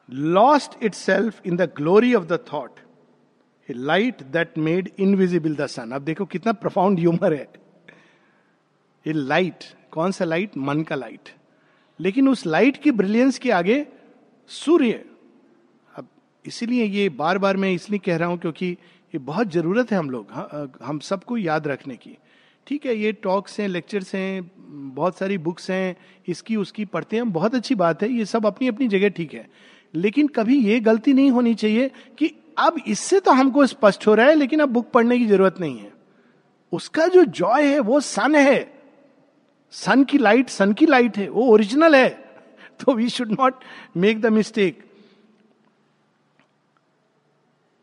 [0.10, 2.80] Lost itself in the glory of the thought
[3.70, 7.48] light that made invisible the sun अब देखो कितना प्रोफाउंड ह्यूमर है।
[9.06, 11.30] ए लाइट कौन सा लाइट मन का लाइट
[12.00, 13.86] लेकिन उस लाइट की ब्रिलियंस के आगे
[14.50, 15.04] सूर्य।
[16.46, 18.66] इसीलिए ये बार बार मैं इसलिए कह रहा हूँ क्योंकि
[19.16, 20.32] ये बहुत ज़रूरत है हम लोग
[20.84, 22.18] हम सबको याद रखने की।
[22.68, 24.52] ठीक है, ये टॉक्स हैं, लेक्चर्स हैं,
[24.96, 25.96] बहुत सारी बुक्स हैं,
[26.28, 29.50] इसकी, उसकी पढ़ते हैं, बहुत अच्छी बात है, ये सब अपनी अपनी जगह ठीक है।
[29.96, 34.26] लेकिन कभी ये गलती नहीं होनी चाहिए कि अब इससे तो हमको स्पष्ट हो रहा
[34.26, 35.92] है, लेकिन अब बुक पढ़ने की ज़रूरत नहीं है।
[36.72, 38.74] उसका जो जॉय है, वो सन है।
[39.72, 42.10] सन की लाइट, सन की लाइट है, वो ओरिजिनल है।
[42.86, 43.56] तो we should not
[43.98, 44.89] make the mistake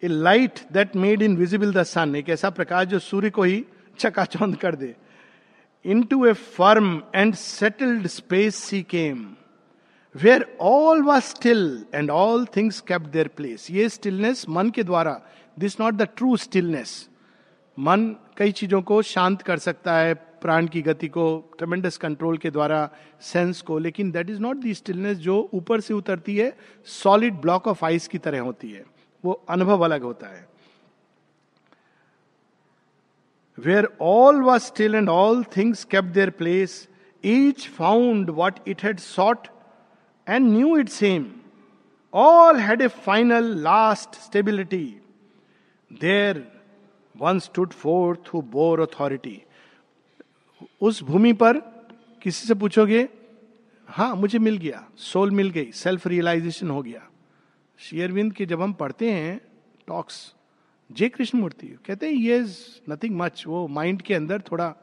[0.03, 3.65] a light that made invisible the sun एक ऐसा प्रकाश जो सूर्य को ही
[3.99, 4.95] चकाचौंध कर दे।
[6.03, 9.27] Into a firm and settled space she came
[10.15, 15.21] where all was still and all things kept their place ये स्टिलनेस मन के द्वारा
[15.59, 17.09] this not the true stillness
[17.79, 18.05] मन
[18.37, 22.89] कई चीज़ों को शांत कर सकता है, प्राण की गति को ट्रमेंडस कंट्रोल के द्वारा
[23.23, 26.53] सेंस को, लेकिन that is not the stillness जो ऊपर से उतरती है
[26.89, 28.85] सॉलिड ब्लॉक ऑफ़ आइस की तरह होती है।
[29.25, 30.49] वो अनुभव अलग होता है।
[33.59, 36.89] Where all was still and all things kept their place
[37.25, 39.49] each found what it had sought
[40.27, 41.31] and knew it same
[42.13, 44.87] all had a final last stability
[45.91, 46.45] there
[47.15, 49.41] one stood forth who bore authority
[50.83, 51.59] उस भूमि पर
[52.23, 53.09] किसी से पूछोगे
[53.89, 57.01] हाँ मुझे मिल गया soul मिल गई सेल्फ रियलाइजेशन हो गया।
[57.79, 59.41] शेयरविंद के जब हम पढ़ते हैं,
[59.87, 60.35] टॉक्स,
[60.93, 62.59] जे कृष्ण मूर्ति कहते हैं ये इज़
[62.91, 64.75] नथिंग मच वो माइंड के अंदर थोड़ा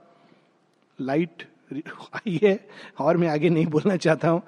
[1.01, 1.43] लाइट
[2.15, 2.67] आई है,
[2.99, 4.43] और मैं आगे नहीं बोलना चाहता हूँ।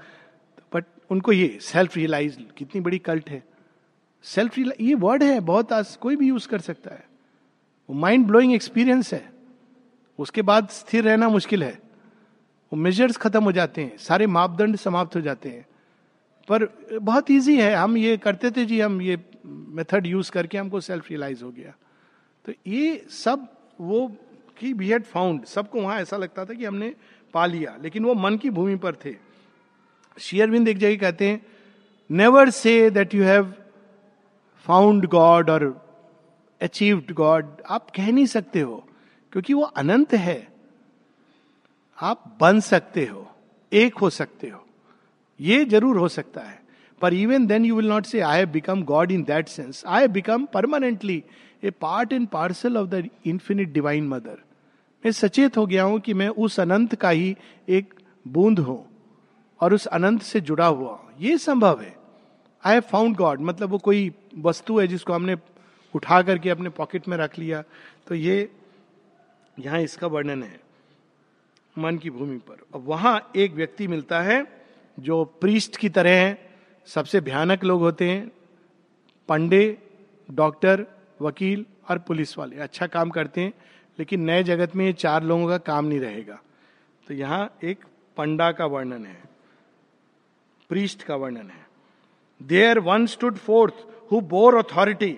[0.74, 3.44] बट उनको ये सेल्फ रियलाइज़ कितनी बड़ी कल्ट है।
[4.24, 7.06] सेल्फ रियलाइज़ ये वर्ड है, बहुत आज कोई भी यूज़ कर सकता है।
[7.90, 9.34] वो माइंड ब्लोइंग एक्सपीरियंस है।
[10.20, 11.82] उसके बाद स्थिर रहना मुश्किल है।
[12.74, 15.66] वो मेजर्स खत्म हो जाते हैं, सारे मापदंड समाप्त हो जाते हैं।
[16.48, 20.80] पर बहुत इजी है। हम ये करते थे जी, हम ये मेथड यूज़ करके हमको
[20.82, 21.74] सेल्फ रियलाइज़ हो गया।
[22.46, 23.48] तो ये सब
[23.82, 24.08] वो
[24.60, 26.94] की वी हैड फाउंड सबको वहाँ ऐसा लगता था कि हमने
[27.34, 29.16] पा लिया, लेकिन वो मन की भूमि पर थे।
[30.18, 31.46] शेयरविंद एक जगह कहते हैं
[32.10, 33.54] never say that you have
[34.66, 35.64] found God और
[36.62, 38.84] अचीव्ड गॉड आप कह नहीं सकते हो,
[39.34, 40.48] क्योंकि वो अनंत है।
[41.98, 43.28] आप बन सकते हो,
[43.72, 44.65] एक हो सकते हो।
[45.40, 46.60] ये ज़रूर हो सकता है।
[47.02, 50.02] पर even then you will not say I have become God in that sense I
[50.02, 51.24] have become permanently
[51.64, 54.38] a part and parcel of the infinite divine mother
[55.04, 57.36] मैं सचेत हो गया हूँ कि मैं उस अनंत का ही
[57.70, 57.94] एक
[58.26, 58.86] बूंद हूँ
[59.60, 61.94] और उस अनंत से जुड़ा हुआ हूँ। ये संभव है।
[62.64, 65.36] आई हैव फाउंड गॉड मतलब वो कोई वस्तु है जिसको हमने
[65.94, 67.64] उठा करके अपने पॉकेट में रख लिया।
[68.08, 68.50] तो ये
[69.58, 70.60] यहाँ इसका वर्णन है।
[71.76, 74.42] मन की भूमि पर। अब वहाँ एक व्यक्ति मिलता है
[74.98, 76.38] जो प्रीस्ट की तरह है,
[76.88, 78.32] सबसे भयानक लोग होते हैं,
[79.30, 79.78] पंडे,
[80.30, 80.86] डॉक्टर,
[81.22, 83.54] वकील और पुलिस वाले। अच्छा काम करते हैं,
[84.00, 86.40] लेकिन नए जगत में ये चार लोगों का काम नहीं रहेगा।
[87.08, 87.86] तो यहाँ एक
[88.18, 89.22] पंडा का वर्णन है,
[90.70, 91.66] प्रीस्ट का वर्णन है।
[92.42, 95.18] There one stood forth who bore authority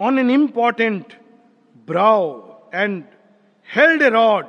[0.00, 1.12] on an important
[1.88, 2.32] brow
[2.74, 3.02] and
[3.68, 4.46] held a rod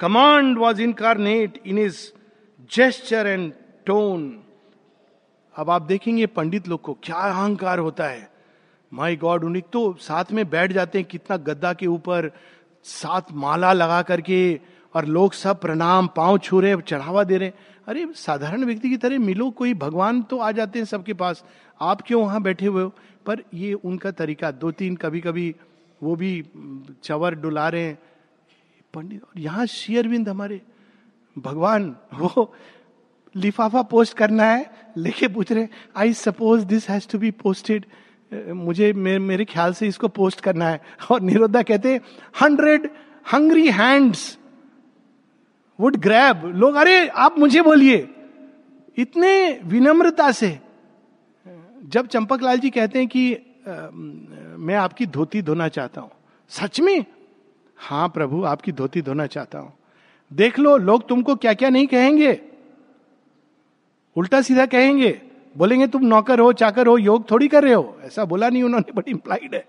[0.00, 2.00] command was incarnate in his
[2.70, 3.52] gesture and
[3.86, 4.20] tone
[5.54, 8.28] अब आप देखेंगे पंडित लोग को क्या अहंकार होता है।
[8.92, 12.30] माई गॉड उन्हें तो साथ में बैठ जाते हैं कितना गद्दा के ऊपर
[12.86, 14.60] साथ माला लगा करके,
[14.94, 17.52] और लोग सब प्रणाम, पाँव छू रहे चढ़ावा दे रहे
[17.88, 21.44] अरे, साधारण व्यक्ति की तरह मिलो, कोई भगवान तो आ जाते हैं सबके पास।
[21.80, 22.92] आप क्यों वहाँ बैठे हुए हो?
[23.26, 25.54] पर ये उनका तरीका दो तीन कभी कभी
[26.00, 26.44] वो भी,
[27.04, 27.98] चवर डुला रहे हैं।
[28.94, 30.60] पंडित, और यहाँ शेयरविंद हमारे
[31.40, 32.52] भगवान वो
[33.34, 37.86] लिफाफा पोस्ट करना है लेके पूछ रहे I suppose this has to be posted
[38.32, 41.94] मुझे मे, मेरे ख्याल से इसको पोस्ट करना है। और निरोधा कहते
[42.40, 42.88] hundred
[43.26, 44.38] hungry hands
[45.78, 47.96] would grab लोग अरे आप मुझे बोलिए।
[48.98, 50.58] इतने विनम्रता से
[51.86, 56.10] जब चंपक लाल जी कहते हैं कि आ, मैं आपकी धोती धोना चाहता हूँ।
[56.50, 57.04] सच में?
[57.78, 59.72] हाँ प्रभु आपकी धोती धोना चाहता हूँ।
[60.32, 62.40] देख लो, लोग तुमको क्या क्या नहीं कहेंगे।
[64.16, 65.22] उल्टा सीधा कहेंगे,
[65.56, 68.92] बोलेंगे, तुम नौकर हो, चाकर हो, योग थोड़ी कर रहे हो। ऐसा बोला नहीं उन्होंने
[68.92, 69.68] बट इंप्लाइड है।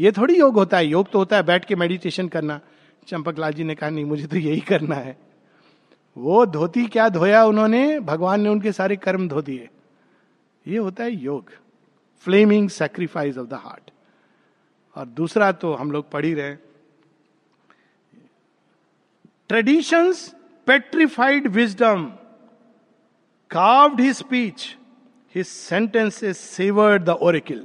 [0.00, 2.60] ये थोड़ी योग होता है, योग तो होता है, बैठ के मेडिटेशन करना।
[3.06, 5.18] चंपक जी ने कहा, नहीं, मुझे तो यही करना है।
[6.18, 8.00] वो धोती क्या धोया उन्होंने?
[8.00, 9.68] भगवान ने उनके सारे कर्म धो दिए।
[10.68, 11.50] ये होता है योग
[12.18, 13.90] flaming sacrifice of the heart
[14.96, 16.69] और दूसरा तो हम लोग पढ़ ही रहे
[19.50, 20.18] traditions
[20.66, 22.04] petrified wisdom
[23.50, 24.66] carved his speech,
[25.34, 27.64] his sentences savored the oracle.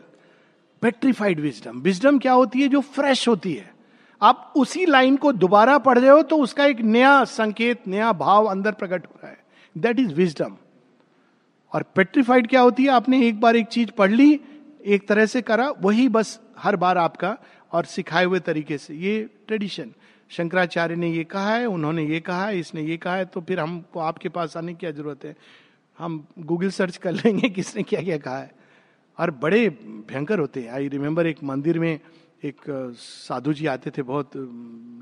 [0.81, 2.67] Petrified wisdom wisdom क्या होती है?
[2.67, 3.73] जो फ्रेश होती है।
[4.21, 8.45] आप उसी लाइन को दोबारा पढ़ रहे हो तो उसका एक नया संकेत नया भाव
[8.45, 9.37] अंदर प्रकट हो रहा है।
[9.75, 10.57] दैट इज़ विजडम
[11.73, 12.89] और पेट्रीफाइड क्या होती है?
[12.89, 14.39] आपने एक बार एक चीज़ पढ़ ली
[14.85, 17.37] एक तरह से करा वही बस हर बार आपका
[17.71, 19.93] और सिखाए हुए तरीके से। ये ट्रेडिशन
[20.31, 23.59] शंकराचार्य ने ये कहा है, उन्होंने ये कहा है, इसने ये कहा है तो फिर
[23.59, 25.35] हमको आपके पास आने की क्या ज़रूरत है?
[25.97, 28.51] हम गूगल सर्च कर लेंगे किसने क्या क्या कहा है।
[29.17, 29.69] और बड़े
[30.09, 31.99] भयंकर होते हैं। आई रिमेम्बर एक मंदिर में
[32.43, 32.61] एक
[32.97, 34.31] साधु जी आते थे, बहुत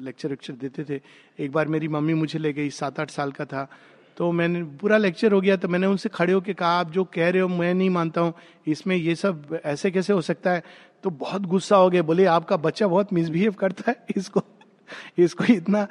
[0.01, 0.99] लेक्चर वेक्चर देते थे।
[1.39, 3.67] एक बार मेरी मम्मी मुझे ले गई सात आठ साल का था।
[4.17, 7.29] तो मैंने, पूरा लेक्चर हो गया तो मैंने उनसे खड़े होकर कहा, आप जो कह
[7.29, 8.33] रहे हो, मैं नहीं मानता हूँ।
[8.67, 10.63] इसमें ये सब ऐसे कैसे हो सकता है?
[11.03, 14.43] तो बहुत गुस्सा हो गया बोले, आपका बच्चा बहुत मिसबिहेव करता है इसको।
[15.17, 15.87] इसको इतना,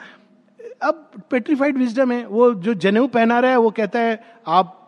[0.83, 4.79] अब पेट्रीफाइड विजडम है, वो जो जनेऊ पहना रहा है, वो कहता है, आप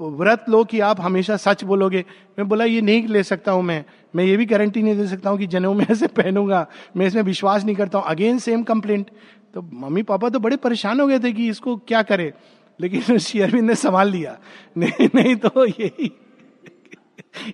[0.00, 2.04] व्रत लो कि आप हमेशा सच बोलोगे।
[2.38, 3.84] मैं बोला, ये नहीं ले सकता हूँ मैं।
[4.16, 7.22] मैं ये भी गारंटी नहीं दे सकता हूँ कि जनेऊ में ऐसे पहनूँगा। मैं इसमें
[7.22, 9.10] विश्वास नहीं करता हूँ। अगेन सेम कंप्लेंट
[9.54, 12.32] तो मम्मी पापा तो बड़े परेशान हो गए थे कि इसको क्या करे।
[12.80, 14.38] लेकिन शेयरविंद ने संभाल लिया।
[14.76, 16.12] नहीं नहीं तो यही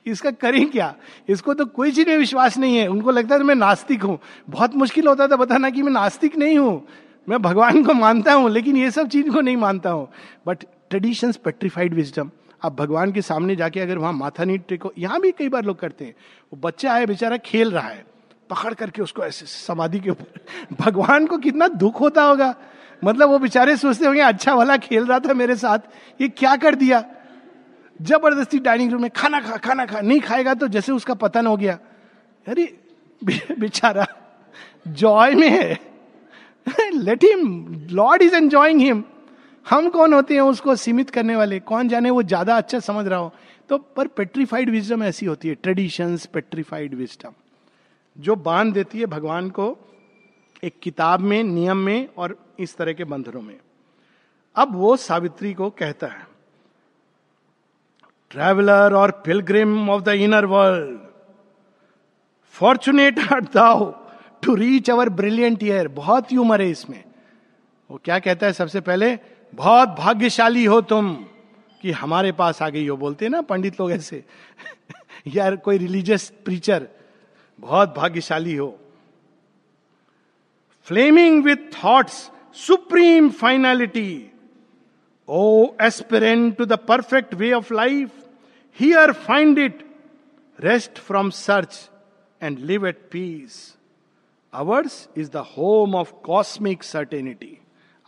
[0.07, 0.95] इसका करें क्या?
[1.29, 4.19] इसको तो कोई चीज़ में विश्वास नहीं है। उनको लगता है मैं नास्तिक हूँ।
[4.51, 6.87] बहुत मुश्किल होता था बताना कि मैं नास्तिक नहीं हूँ।
[7.29, 10.09] मैं भगवान को मानता हूँ, लेकिन ये सब चीज़ को नहीं मानता हूँ।
[10.47, 12.31] बट ट्रेडिशंस पेट्रीफाइड विजडम
[12.65, 15.79] आप भगवान के सामने जाके अगर वहाँ माथा नहीं टेको, यहाँ भी कई बार लोग
[15.79, 16.15] करते हैं।
[16.53, 18.05] वो बच्चा आया बेचारा खेल रहा है।
[18.51, 22.55] पकड़ करके उसको ऐसे समाधि के ऊपर भगवान को कितना दुख होता होगा।
[23.05, 25.79] मतलब वो बेचारे सोचते होंगे अच्छा वाला खेल रहा था मेरे साथ।
[26.21, 27.05] ये क्या कर दिया?
[28.01, 31.57] ज़बरदस्ती डाइनिंग रूम में खाना खा खाना खा, नहीं खाएगा तो जैसे उसका पतन हो
[31.57, 31.79] गया।
[32.47, 32.65] अरे
[33.23, 34.07] बेचारा
[34.89, 35.79] जॉय में है।
[36.95, 39.03] Let him Lord is enjoying him
[39.67, 41.59] हम कौन होते हैं उसको सीमित करने वाले?
[41.61, 43.33] कौन जाने वो ज़्यादा अच्छा समझ रहा हो?
[43.71, 47.33] तो पर पेट्रीफाइड विजडम ऐसी होती है ट्रेडिशंस पेट्रीफाइड विजडम
[48.17, 49.77] जो बाँध देती है भगवान को
[50.65, 53.57] एक किताब में, नियम में और इस तरह के बंधनों में।
[54.57, 56.27] अब वो सावित्री को कहता है
[58.31, 61.01] ट्रेवलर और pilgrim of the inner world
[62.45, 63.93] fortunate are thou
[64.43, 67.05] to reach our brilliant year बहुत ही उम्र है इसमें।
[67.91, 69.19] वो क्या कहता है सबसे पहले?
[69.55, 71.15] बहुत भाग्यशाली हो तुम
[71.83, 74.25] कि हमारे पास आ गई हो। बोलते हैं ना पंडित लोग ऐसे।
[75.27, 76.89] यार, कोई रिलीजियस प्रीचर
[77.61, 78.79] बहुत भाग्यशाली हो।
[80.85, 84.31] Flaming with thoughts supreme finality
[85.29, 88.18] O aspirant to the perfect way of life
[88.79, 89.87] here find it
[90.59, 91.91] rest from search
[92.43, 93.77] and live at peace
[94.53, 97.59] ours is the home of cosmic certainty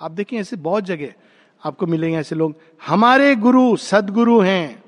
[0.01, 1.13] आप देखिए, ऐसे बहुत जगह
[1.65, 2.55] आपको मिलेंगे ऐसे लोग।
[2.87, 4.83] हमारे गुरु सदगुरु हैं।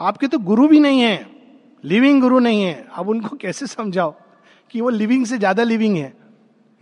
[0.00, 1.26] आपके तो गुरु भी नहीं है।
[1.84, 4.14] लिविंग गुरु नहीं है। अब उनको कैसे समझाओ
[4.70, 6.12] कि वो लिविंग से ज़्यादा लिविंग है?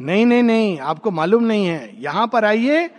[0.01, 2.91] नहीं नहीं नहीं, आपको मालूम नहीं है। यहाँ पर आइए।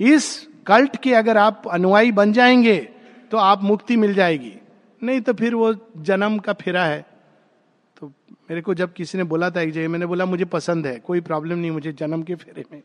[0.00, 2.93] इस कल्ट के अगर आप अनुयायी बन जाएँगे
[3.34, 4.52] तो आप मुक्ति मिल जाएगी।
[5.02, 7.00] नहीं तो फिर वो जन्म का फिरा है।
[7.96, 8.06] तो
[8.50, 11.20] मेरे को जब किसी ने बोला था एक जगह, मैंने बोला, मुझे पसंद है, कोई
[11.20, 12.78] प्रॉब्लम नहीं मुझे जन्म के फेरे में।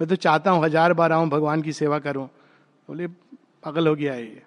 [0.00, 2.26] मैं तो चाहता हूँ हज़ार बार आऊँ, भगवान की सेवा करूँ।
[2.88, 4.42] बोले, पागल हो गया है ये।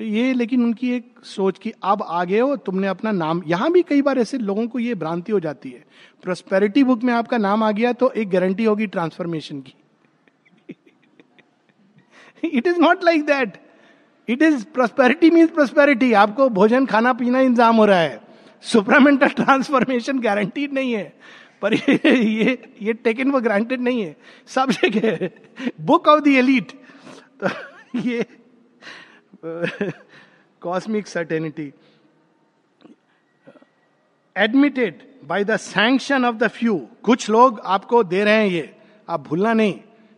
[0.00, 3.82] तो ये लेकिन उनकी एक सोच की अब आगे हो, तुमने अपना नाम, यहाँ भी
[3.82, 5.84] कई बार ऐसे लोगों को ये भ्रांति हो जाती है।
[6.24, 9.74] प्रोस्पेरिटी बुक में आपका नाम आ गया तो एक गारंटी होगी ट्रांसफॉर्मेशन की।
[12.44, 13.67] It is not like that
[14.28, 18.20] it is prosperity means prosperity आपको भोजन, खाना, पीना इंतज़ाम हो रहा है।
[18.64, 21.12] सुपरामेंटल ट्रांसफॉर्मेशन गारंटीड नहीं है।
[21.62, 24.16] पर ये ये ये टेकन फॉर ग्रांटेड नहीं है।
[24.48, 25.28] सब जगह
[25.82, 26.72] बुक ऑफ़ द एलिट
[27.40, 27.48] तो
[28.00, 28.26] ये
[30.62, 31.72] cosmic certainty
[34.36, 38.74] admitted by the sanction of the few कुछ लोग आपको दे रहे हैं ये।
[39.08, 39.74] आप भूलना नहीं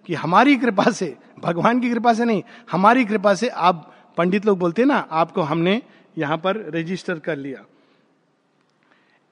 [0.09, 4.59] कि हमारी कृपा से, भगवान की कृपा से नहीं, हमारी कृपा से आप पंडित लोग
[4.59, 5.81] बोलते ना, आपको हमने
[6.17, 7.65] यहाँ पर रजिस्टर कर लिया।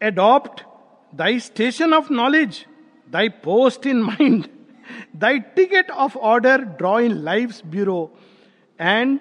[0.01, 0.63] Adopt
[1.13, 2.65] thy station of knowledge
[3.09, 4.45] thy post in mind
[5.17, 8.01] thy ticket of order drawn in life bureau
[8.81, 9.19] and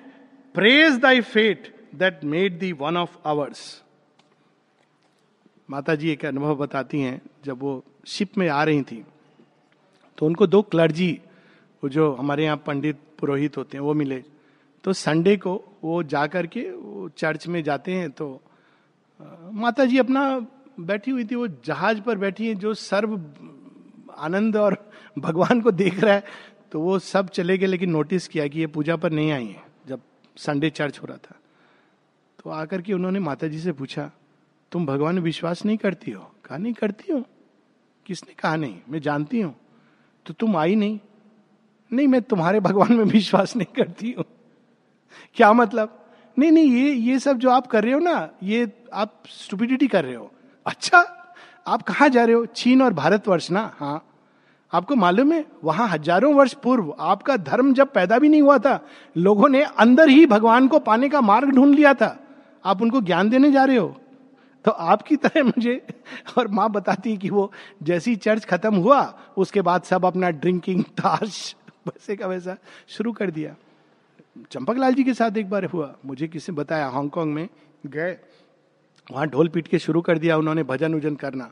[0.55, 3.83] praise thy fate that made thee one of ours
[5.69, 9.03] Mata ji एक अनुभव बताती हैं, जब वो शिप में आ रही थी
[10.17, 11.11] तो उनको दो क्लर्जी
[11.83, 14.23] वो जो हमारे यहाँ पंडित, पुरोहित होते हैं, वो मिले।
[14.87, 18.41] तो संडे को वो जा करके वो चर्च में जाते हैं तो
[19.51, 20.21] माता जी अपना
[20.79, 23.19] बैठी हुई थी, वो जहाज़ पर बैठी है, जो सर्व
[24.17, 24.77] आनंद और
[25.19, 26.23] भगवान को देख रहा है
[26.71, 29.63] तो वो सब चले गए, लेकिन नोटिस किया कि ये पूजा पर नहीं आई है,
[29.87, 30.01] जब
[30.37, 31.35] संडे चर्च हो रहा था।
[32.39, 34.09] तो आकर के उन्होंने माता जी से पूछा,
[34.71, 36.31] तुम भगवान विश्वास नहीं करती हो?
[36.45, 37.23] कहा, नहीं करती हो।
[38.05, 38.79] किसने कहा नहीं?
[38.89, 39.53] मैं जानती हूँ।
[40.25, 40.99] तो तुम आई नहीं?
[41.91, 44.25] नहीं, मैं तुम्हारे भगवान में विश्वास नहीं करती हूँ।
[45.35, 46.05] क्या मतलब?
[46.39, 50.05] नहीं नहीं, ये ये सब जो आप कर रहे हो ना, ये आप स्टुपिडिटी कर
[50.05, 50.31] रहे हो।
[50.65, 51.05] अच्छा
[51.67, 52.45] आप कहा जा रहे हो?
[52.45, 53.71] चीन और भारतवर्ष ना?
[53.79, 54.03] हाँ।
[54.73, 58.87] आपको मालूम है, वहाँ हज़ारों वर्ष पूर्व आपका धर्म जब पैदा भी नहीं हुआ था,
[59.17, 62.19] लोगों ने अंदर ही भगवान को पाने का मार्ग ढूंढ लिया था।
[62.65, 64.01] आप उनको ज्ञान देने जा रहे हो।
[64.65, 65.87] तो आपकी तरह मुझे
[66.37, 67.51] और माँ बताती कि वो
[67.83, 71.55] जैसी चर्च खत्म हुआ, उसके बाद सब अपना ड्रिंकिंग ताश
[71.87, 73.55] वैसे का वैसा शुरू कर दिया।
[74.51, 77.49] चंपक लाल जी के साथ एक बार हुआ। मुझे किसी बताया, हांगकांग में
[77.85, 78.17] गए।
[79.11, 81.51] वहाँ ढोल पीट के शुरू कर दिया उन्होंने भजन उजन करना।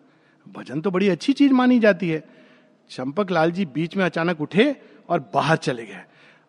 [0.58, 2.24] भजन तो बड़ी अच्छी चीज़ मानी जाती है।
[2.90, 4.76] चंपक लाल जी बीच में अचानक उठे
[5.10, 6.04] और बाहर चले गए।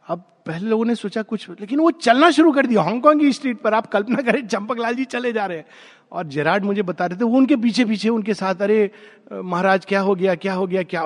[0.09, 3.59] अब पहले लोगों ने सोचा कुछ, लेकिन वो चलना शुरू कर दिया हांगकांग की स्ट्रीट
[3.59, 5.67] पर। आप कल्पना करें चंपक लाल जी चले जा रहे हैं।
[6.13, 8.91] और जेराड मुझे बता रहे थे, वो उनके पीछे पीछे उनके साथ, अरे,
[9.33, 11.05] महाराज, क्या हो गया, क्या हो गया, क्या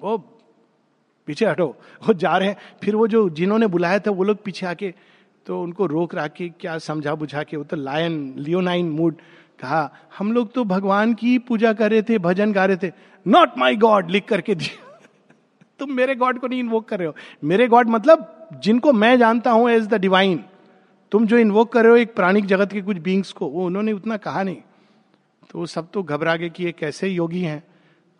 [0.00, 0.33] वो
[1.26, 1.66] पीछे हटो,
[2.06, 4.94] वो जा रहे हैं। फिर वो जो जिन्होंने बुलाया था, वो लोग पीछे आके
[5.46, 9.16] तो उनको रोक रहा के क्या समझा बुझा के, वो तो लायन लियोनाइन मूड
[9.60, 12.92] कहा, हम लोग तो भगवान की पूजा कर रहे थे, भजन गा रहे थे।
[13.26, 14.98] नॉट माई गॉड लिख करके दिया
[15.78, 19.50] तुम मेरे गॉड को नहीं इन्वोक कर रहे हो। मेरे गॉड मतलब जिनको मैं जानता
[19.50, 20.44] हूँ एज द डिवाइन
[21.10, 23.92] तुम जो इन्वोक कर रहे हो एक प्राणिक जगत के कुछ बींग्स को, वो उन्होंने
[23.92, 24.56] उतना कहा नहीं।
[25.50, 27.62] तो वो सब तो घबरा गए कि ये कैसे योगी हैं।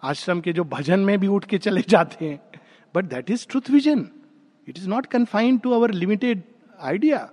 [0.02, 2.53] आश्रम के जो भजन में भी उठ के चले जाते हैं।
[2.94, 4.08] But that is truth vision
[4.68, 6.42] it is not confined to our limited
[6.80, 7.28] idea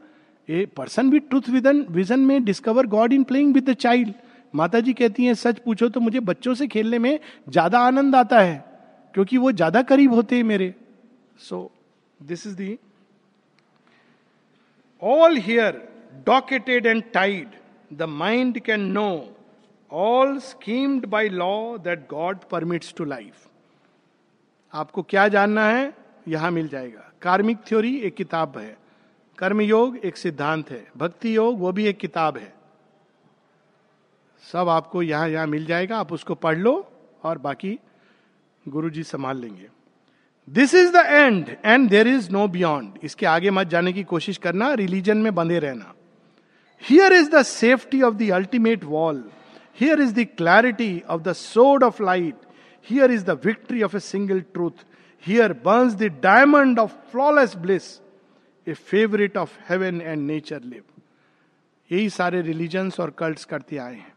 [0.49, 4.13] a person with truth within vision में discover God in playing with the child
[4.53, 8.39] Mata ji कहती हैं, सच पूछो तो मुझे बच्चों से खेलने में ज़्यादा आनंद आता
[8.39, 8.63] है,
[9.15, 10.73] क्योंकि वो ज़्यादा करीब होते हैं मेरे.
[11.39, 11.71] So
[12.19, 12.77] this is the
[15.01, 15.81] all here
[16.27, 17.55] docketed and tied
[17.91, 19.07] the mind can know
[19.91, 23.47] all schemed by law that God permits to life
[24.73, 25.93] आपको क्या जानना है,
[26.27, 28.77] यहाँ मिल जाएगा। कार्मिक थ्योरी एक किताब है।
[29.37, 32.53] कर्म योग एक सिद्धांत है। भक्ति योग वो भी एक किताब है।
[34.43, 36.73] सब आपको यहाँ यहाँ मिल जाएगा। आप उसको पढ़ लो
[37.23, 37.77] और बाकी
[38.65, 39.67] गुरु जी संभाल लेंगे।
[40.47, 44.37] This is the end and there is no beyond इसके आगे मत जाने की कोशिश
[44.37, 45.93] करना। रिलीजन में बंधे रहना।
[46.81, 49.23] Here is the safety of the ultimate wall
[49.77, 52.35] here is the clarity of the sword of light
[52.87, 54.85] here is the victory of a single truth
[55.23, 57.99] here burns the diamond of flawless bliss
[58.67, 60.83] a favourite of heaven and nature live
[61.91, 64.13] यही सारे religions और cults करते आए हैं।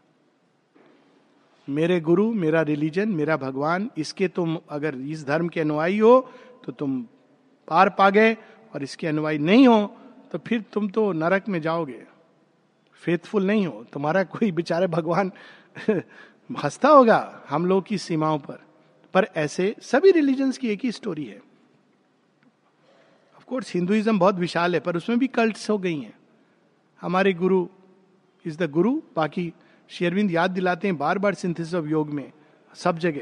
[1.67, 6.19] मेरे गुरु, मेरा religion मेरा भगवान, इसके तुम अगर इस धर्म के अनुयायी हो
[6.65, 7.01] तो तुम
[7.67, 8.33] पार पा गए
[8.73, 9.85] और इसके अनुयायी नहीं हो
[10.31, 12.03] तो फिर तुम तो नरक में जाओगे।
[13.01, 15.31] फेथफुल नहीं हो। तुम्हारा कोई बेचारे भगवान
[16.51, 18.63] हंसता होगा हम लोग की सीमाओं पर।
[19.13, 21.37] पर ऐसे सभी रिलीजन्स की एक ही स्टोरी है।
[23.37, 26.13] ऑफकोर्स हिंदुइज्म बहुत विशाल है, पर उसमें भी कल्ट्स हो गई हैं।
[27.01, 27.67] हमारे गुरु
[28.45, 29.53] इज़ द गुरु बाकी
[29.89, 32.31] शेरविंद याद दिलाते हैं बार बार सिंथेसिस ऑफ़ योग में,
[32.75, 33.21] सब जगह,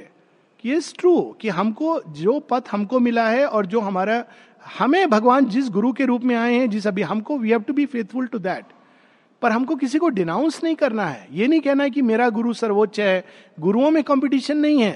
[0.59, 4.25] कि इज़ ट्रू कि हमको जो पथ हमको मिला है और जो हमारा,
[4.79, 7.73] हमें भगवान जिस गुरु के रूप में आए हैं, जिस अभी हमको we have to
[7.73, 8.65] be faithful to that
[9.43, 12.53] पर हमको किसी को डिनाउंस नहीं करना है। ये नहीं कहना है कि मेरा गुरु
[12.53, 13.23] सर्वोच्च है,
[13.57, 14.93] गुरुओं में कंपटीशन नहीं है।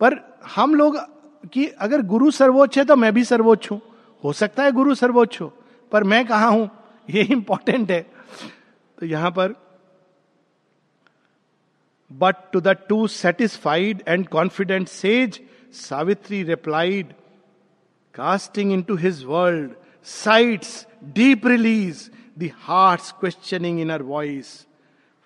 [0.00, 0.18] पर
[0.54, 0.98] हम लोग
[1.52, 3.80] कि अगर गुरु सर्वोच्च है तो मैं भी सर्वोच्च हूँ।
[4.24, 5.52] हो सकता है गुरु सर्वोच्च हो,
[5.92, 6.68] पर मैं कहा हूँ?
[7.08, 8.00] ये इंपॉर्टेंट है।
[8.98, 9.54] तो यहाँ पर
[12.10, 15.40] but to the too satisfied and confident sage
[15.74, 17.12] Savitri replied
[18.14, 19.70] casting into his word
[21.04, 24.66] deep release the heart questioning in her voice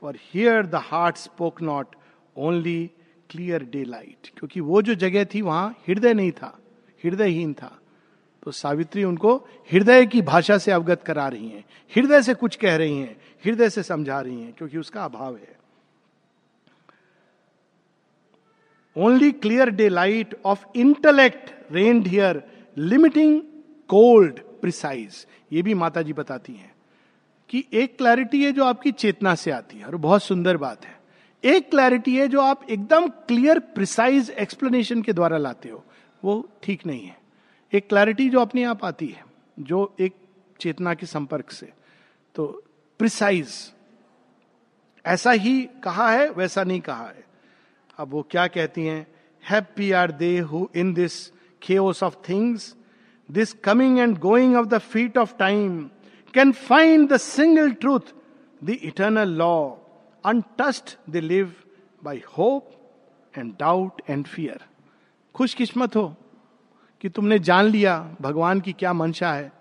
[0.01, 1.97] for here the heart spoke not
[2.37, 2.91] only
[3.31, 6.59] clear daylight क्योंकि वो जो जगह थी, वहाँ हृदय नहीं था,
[7.05, 7.79] हृदयहीन था।
[8.43, 9.37] तो सावित्री उनको
[9.73, 11.65] हृदय की भाषा से अवगत करा रही हैं।
[11.97, 15.59] हृदय से कुछ कह रही हैं, हृदय से समझा रही हैं, क्योंकि उसका अभाव है।
[18.97, 22.43] Only clear daylight of intellect rend here
[22.79, 23.41] limiting
[23.89, 26.73] cold precise ये भी माता जी बताती हैं
[27.51, 30.99] कि एक क्लैरिटी है जो आपकी चेतना से आती है और बहुत सुंदर बात है।
[31.45, 35.85] एक क्लैरिटी है जो आप एकदम क्लियर प्रिसाइज एक्सप्लेनेशन के द्वारा लाते हो।
[36.25, 37.17] वो ठीक नहीं है।
[37.73, 39.25] एक क्लैरिटी जो अपने आप आती है,
[39.61, 40.15] जो एक
[40.61, 41.73] चेतना के संपर्क से।
[42.35, 42.47] तो
[42.99, 43.73] प्रिसाइज
[45.07, 47.25] ऐसा ही कहा है, वैसा नहीं कहा है।
[47.99, 49.07] अब वो क्या कहती हैं?
[49.51, 51.33] Happy are they who in this
[51.63, 52.75] chaos of things
[53.31, 55.91] this coming and going of the feet of time
[56.35, 58.01] can find the single truth
[58.65, 59.71] the eternal law
[60.27, 61.53] untouched they live
[62.05, 62.71] by hope
[63.39, 64.61] and doubt and fear
[65.35, 66.17] खुशकिस्मत हो
[67.01, 69.53] कि तुमने जान लिया भगवान की क्या मंशा है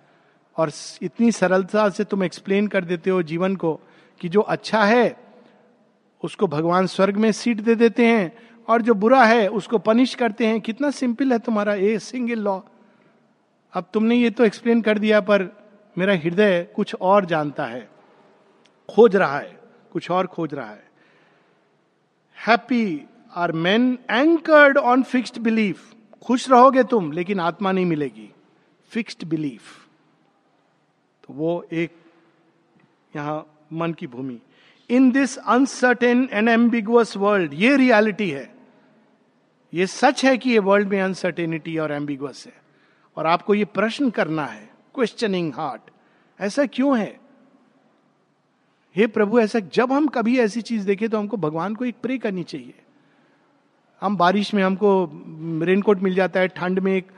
[0.57, 3.79] और इतनी सरलता से तुम एक्सप्लेन कर देते हो जीवन को
[4.19, 5.17] कि जो अच्छा है,
[6.23, 8.37] उसको भगवान स्वर्ग में सीट दे देते हैं
[8.67, 12.59] और जो बुरा है, उसको पनिश करते हैं। कितना सिंपल है तुम्हारा ए सिंगल लॉ
[13.73, 15.49] अब तुमने ये तो एक्सप्लेन कर दिया, पर
[15.95, 17.87] मेरा हृदय कुछ और जानता है।
[18.89, 19.59] खोज रहा है,
[19.91, 20.85] कुछ और खोज रहा है।
[22.37, 23.01] Happy
[23.35, 25.93] are men anchored on fixed belief
[26.23, 28.29] खुश रहोगे तुम, लेकिन आत्मा नहीं मिलेगी।
[28.91, 29.61] फिक्स्ड बिलीफ
[31.23, 31.95] तो वो एक
[33.15, 34.39] यहाँ मन की भूमि।
[34.89, 38.49] In this uncertain and ambiguous world ये रियलिटी है।
[39.73, 42.53] ये सच है कि ये वर्ल्ड में अनसर्टेनिटी और एम्बिगुअस है।
[43.17, 45.81] और आपको ये प्रश्न करना है क्वेश्चनिंग हार्ट
[46.41, 47.19] ऐसा क्यों है?
[48.95, 52.17] हे प्रभु, ऐसा जब हम कभी ऐसी चीज़ देखें तो हमको भगवान को एक प्रे
[52.17, 52.73] करनी चाहिए।
[54.01, 55.09] हम बारिश में हमको
[55.65, 57.11] रेनकोट मिल जाता है, ठंड में एक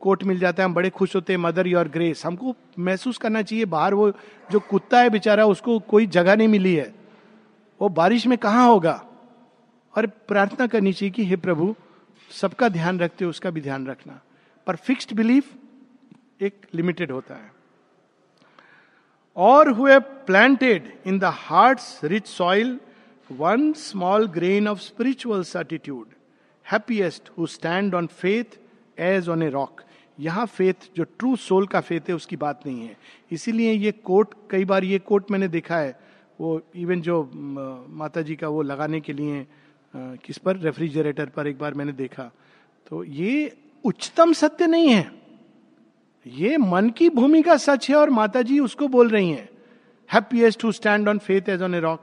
[0.00, 3.42] कोट मिल जाता है, हम बड़े खुश होते हैं मदर योर ग्रेस हमको महसूस करना
[3.42, 4.10] चाहिए, बाहर वो
[4.50, 6.94] जो कुत्ता है बेचारा, उसको कोई जगह नहीं मिली है।
[7.80, 9.04] वो बारिश में कहाँ होगा?
[9.96, 11.74] और प्रार्थना करनी चाहिए कि, हे प्रभु,
[12.30, 14.20] सबका ध्यान रखते हो, उसका भी ध्यान रखना।
[14.66, 15.50] पर फिक्स्ड बिलीफ
[16.42, 17.50] एक लिमिटेड होता है।
[19.36, 22.78] और who planted in the heart rich soil,
[23.30, 26.06] one small grain of spiritual certitude,
[26.66, 28.58] happiest who stand on faith
[28.98, 29.80] as on a rock.
[30.18, 32.96] यहाँ फेथ, जो ट्रू सोल का फेथ है, उसकी बात नहीं है।
[33.30, 35.98] इसीलिए ये कोट, कई बार ये कोट मैंने देखा है,
[36.40, 39.46] वो इवन जो माता जी का वो लगाने के लिए
[39.94, 42.30] किस पर, रेफ्रिजरेटर पर एक बार मैंने देखा।
[42.86, 45.10] तो ये उच्चतम सत्य नहीं है।
[46.26, 49.48] ये मन की भूमिका सच है और माता जी उसको बोल रही हैं।
[50.10, 52.00] Happiest who stand on faith as on a rock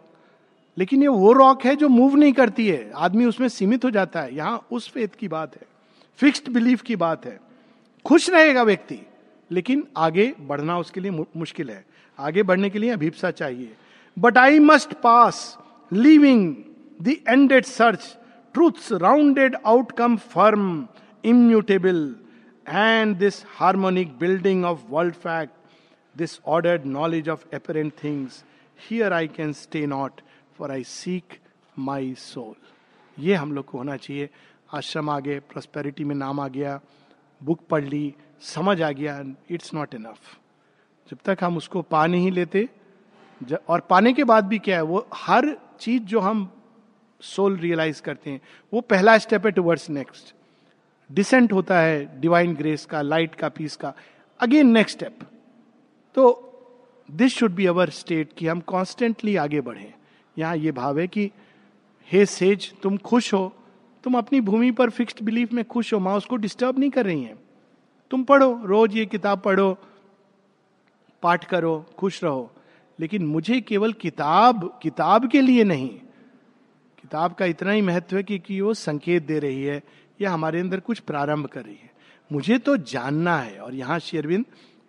[0.77, 4.21] लेकिन ये वो रॉक है जो मूव नहीं करती है। आदमी उसमें सीमित हो जाता
[4.21, 5.61] है। यहाँ उस फेथ की बात है।
[6.19, 7.39] फिक्स्ड बिलीफ की बात है।
[8.05, 8.99] खुश रहेगा व्यक्ति,
[9.51, 11.83] लेकिन आगे बढ़ना उसके लिए मुश्किल है।
[12.19, 13.75] आगे बढ़ने के लिए अभिप्सा चाहिए।
[14.17, 15.57] But I must pass
[15.91, 16.55] living
[17.01, 18.17] the ended search
[18.55, 20.87] truths rounded outcome firm
[21.25, 22.15] immutable
[22.67, 25.53] and this harmonic building of world fact
[26.15, 28.43] this ordered knowledge of apparent things
[28.89, 30.21] here I can stay not
[30.57, 31.37] for I seek
[31.79, 32.55] my soul
[33.23, 34.29] ये हम लोग को होना चाहिए।
[34.73, 36.79] आश्रम आ गए prosperity में नाम आ गया
[37.41, 40.37] बुक पढ़ ली, समझ आ गया इट्स नॉट इनफ
[41.11, 42.67] जब तक हम उसको पा नहीं लेते
[43.69, 46.49] और पाने के बाद भी क्या है, वो हर चीज़ जो हम
[47.21, 48.41] सोल रियलाइज़ करते हैं,
[48.73, 50.33] वो पहला स्टेप है टूवर्ड्स नेक्स्ट
[51.11, 53.93] डिसेंट होता है डिवाइन ग्रेस का लाइट का पीस का।
[54.39, 55.19] Again next step.
[56.15, 56.45] तो
[57.11, 59.93] this should be our state कि हम कॉन्स्टेंटली आगे बढ़े।
[60.37, 61.31] यहाँ ये भाव है कि
[62.11, 63.53] हे सेज तुम खुश हो।
[64.03, 67.23] तुम अपनी भूमि पर फिक्स्ड बिलीफ में खुश हो। माँ उसको डिस्टर्ब नहीं कर रही
[67.23, 67.35] है।
[68.11, 69.77] तुम पढ़ो रोज ये किताब पढ़ो
[71.21, 72.51] पाठ करो खुश रहो।
[72.99, 75.89] लेकिन मुझे केवल किताब किताब के लिए नहीं।
[77.01, 79.83] किताब का इतना ही महत्व है कि, कि वो संकेत दे रही है
[80.19, 81.91] या हमारे अंदर कुछ प्रारंभ कर रही है।
[82.31, 84.45] मुझे तो जानना है, और यहाँ शेरविंद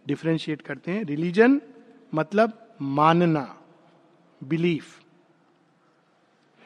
[0.07, 1.61] डिफ्रेंशिएट करते हैं रिलीजन
[2.15, 3.47] मतलब मानना
[4.41, 4.99] बिलीफ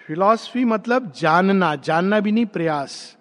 [0.01, 3.17] फिलॉसफी मतलब जानना जानना भी नहीं, प्रयास।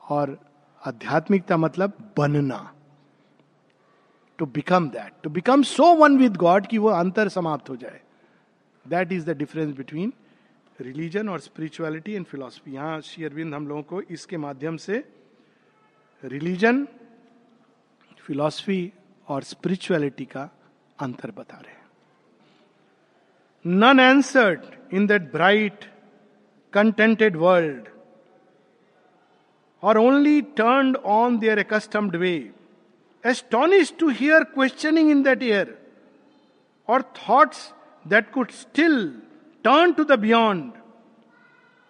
[0.00, 0.38] और
[0.82, 2.70] आध्यात्मिकता मतलब बनना।
[4.38, 8.00] To become that to become so one with God कि वो अंतर समाप्त हो जाए।
[8.86, 10.12] That is the difference between
[10.80, 15.04] religion और स्पिरिचुअलिटी एंड फिलोसफी। यहाँ श्री अरविंद हम लोगों को इसके माध्यम से
[16.22, 16.86] रिलीजन
[18.26, 18.92] फिलॉसफी
[19.28, 20.48] और स्पिरिचुअलिटी का
[20.98, 21.82] अंतर बता रहे
[23.64, 24.60] none answered
[24.94, 25.84] in that bright
[26.72, 27.88] contented world
[29.82, 32.34] or only turned on their accustomed way
[33.24, 35.76] astonished to hear questioning in that ear,
[36.88, 37.72] or thoughts
[38.04, 39.12] that could still
[39.64, 40.72] turn to the beyond.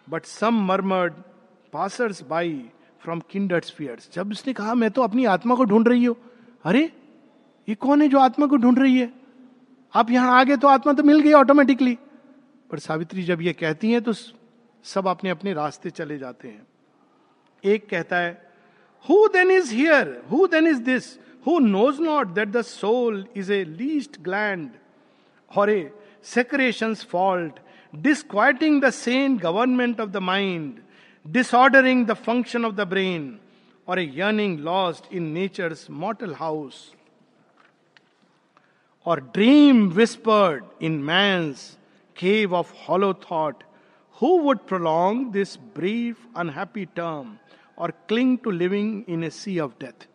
[0.06, 1.14] But some murmured,
[1.72, 2.46] passers by
[3.04, 6.16] from kindred spheres जब उसने कहा मैं तो अपनी आत्मा को ढूंढ रही हूँ।
[6.64, 6.82] अरे
[7.68, 9.12] ये कौन है जो आत्मा को ढूंढ रही है?
[9.94, 11.98] आप यहाँ आ गए तो आत्मा तो मिल गई ऑटोमेटिकली
[12.70, 14.12] पर सावित्री जब ये कहती हैं तो
[14.84, 16.66] सब अपने अपने रास्ते चले जाते हैं।
[17.64, 18.32] एक कहता है
[19.08, 21.12] who then is here who then is this
[21.46, 24.70] who knows not that the soul is a least gland
[25.50, 27.58] or a secretion's fault,
[28.02, 30.82] disquieting the sane government of the mind,
[31.30, 33.40] disordering the function of the brain,
[33.86, 36.92] or a yearning lost in nature's mortal house,
[39.04, 41.76] or dream whispered in man's
[42.14, 43.62] cave of hollow thought,
[44.12, 47.38] who would prolong this brief, unhappy term
[47.76, 50.06] or cling to living in a sea of death?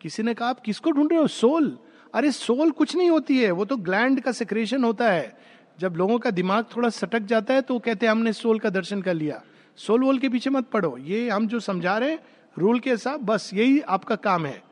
[0.00, 1.78] किसी ने कहा आप किसको ढूंढ रहे हो soul
[2.14, 5.36] अरे soul कुछ नहीं होती है वो तो ग्लैंड का सिक्रेशन होता है
[5.78, 9.02] जब लोगों का दिमाग थोड़ा सटक जाता है तो कहते हैं, हमने सोल का दर्शन
[9.02, 9.42] कर लिया।
[9.78, 12.18] सोल वोल के पीछे मत पड़ो। ये हम जो समझा रहे हैं,
[12.58, 14.62] रूल के हिसाब, बस यही आपका काम है।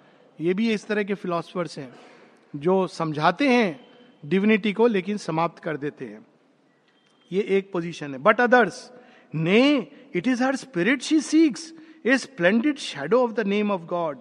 [0.41, 1.93] ये भी इस तरह के फिलोसफर्स हैं,
[2.57, 3.81] जो समझाते हैं
[4.27, 6.27] डिविनिटी को, लेकिन समाप्त कर देते हैं।
[7.33, 8.91] ये एक पोजीशन है। बट अदर्स
[9.35, 11.73] ने it is her spirit she seeks
[12.07, 14.19] a splendid shadow of the name of God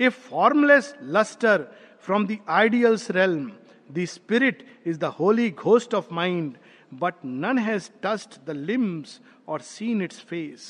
[0.00, 1.66] a formless lustre
[2.04, 3.48] from the ideal's realm.
[3.92, 6.58] The spirit is the holy ghost of mind,
[6.92, 10.66] but none has touched the limbs or seen its face.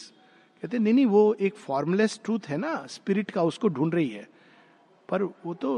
[0.62, 4.27] कहते नहीं नहीं वो एक formless truth है ना spirit का उसको ढूंढ रही है।
[5.09, 5.73] पर वो तो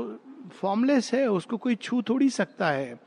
[0.60, 2.98] फॉर्मलेस है उसको कोई छू थोड़ी सकता है।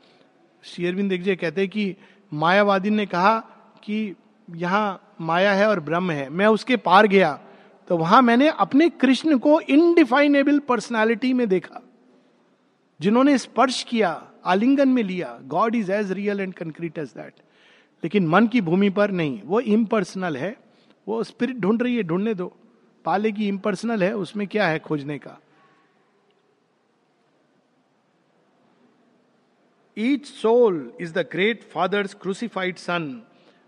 [0.64, 1.96] शेयरविंद देखिए कहते कि
[2.32, 3.38] मायावादी ने कहा
[3.84, 4.14] कि
[4.50, 7.32] यहाँ माया है और ब्रह्म है। मैं उसके पार गया
[7.88, 11.82] तो वहाँ मैंने अपने कृष्ण को इनडिफाइनेबल पर्सनालिटी में देखा।
[13.00, 14.10] जिन्होंने स्पर्श किया,
[14.44, 17.42] आलिंगन में लिया God is as real and concrete as that
[18.02, 20.56] लेकिन मन की भूमि पर नहीं, वो इम्पर्सनल है,
[21.06, 22.54] वो स्पिरिट ढूंढ रही है, ढूँढने दो।
[23.04, 25.38] पाले की इम्पर्सनल है, उसमें क्या है खोजने का?
[29.96, 33.22] Each soul is the great father's crucified son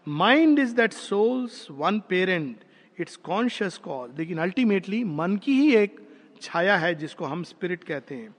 [0.07, 2.65] mind is that soul's one parent
[3.01, 5.99] its conscious call लेकिन अल्टीमेटली मन की ही एक
[6.43, 8.35] छाया है जिसको हम स्पिरिट कहते हैं।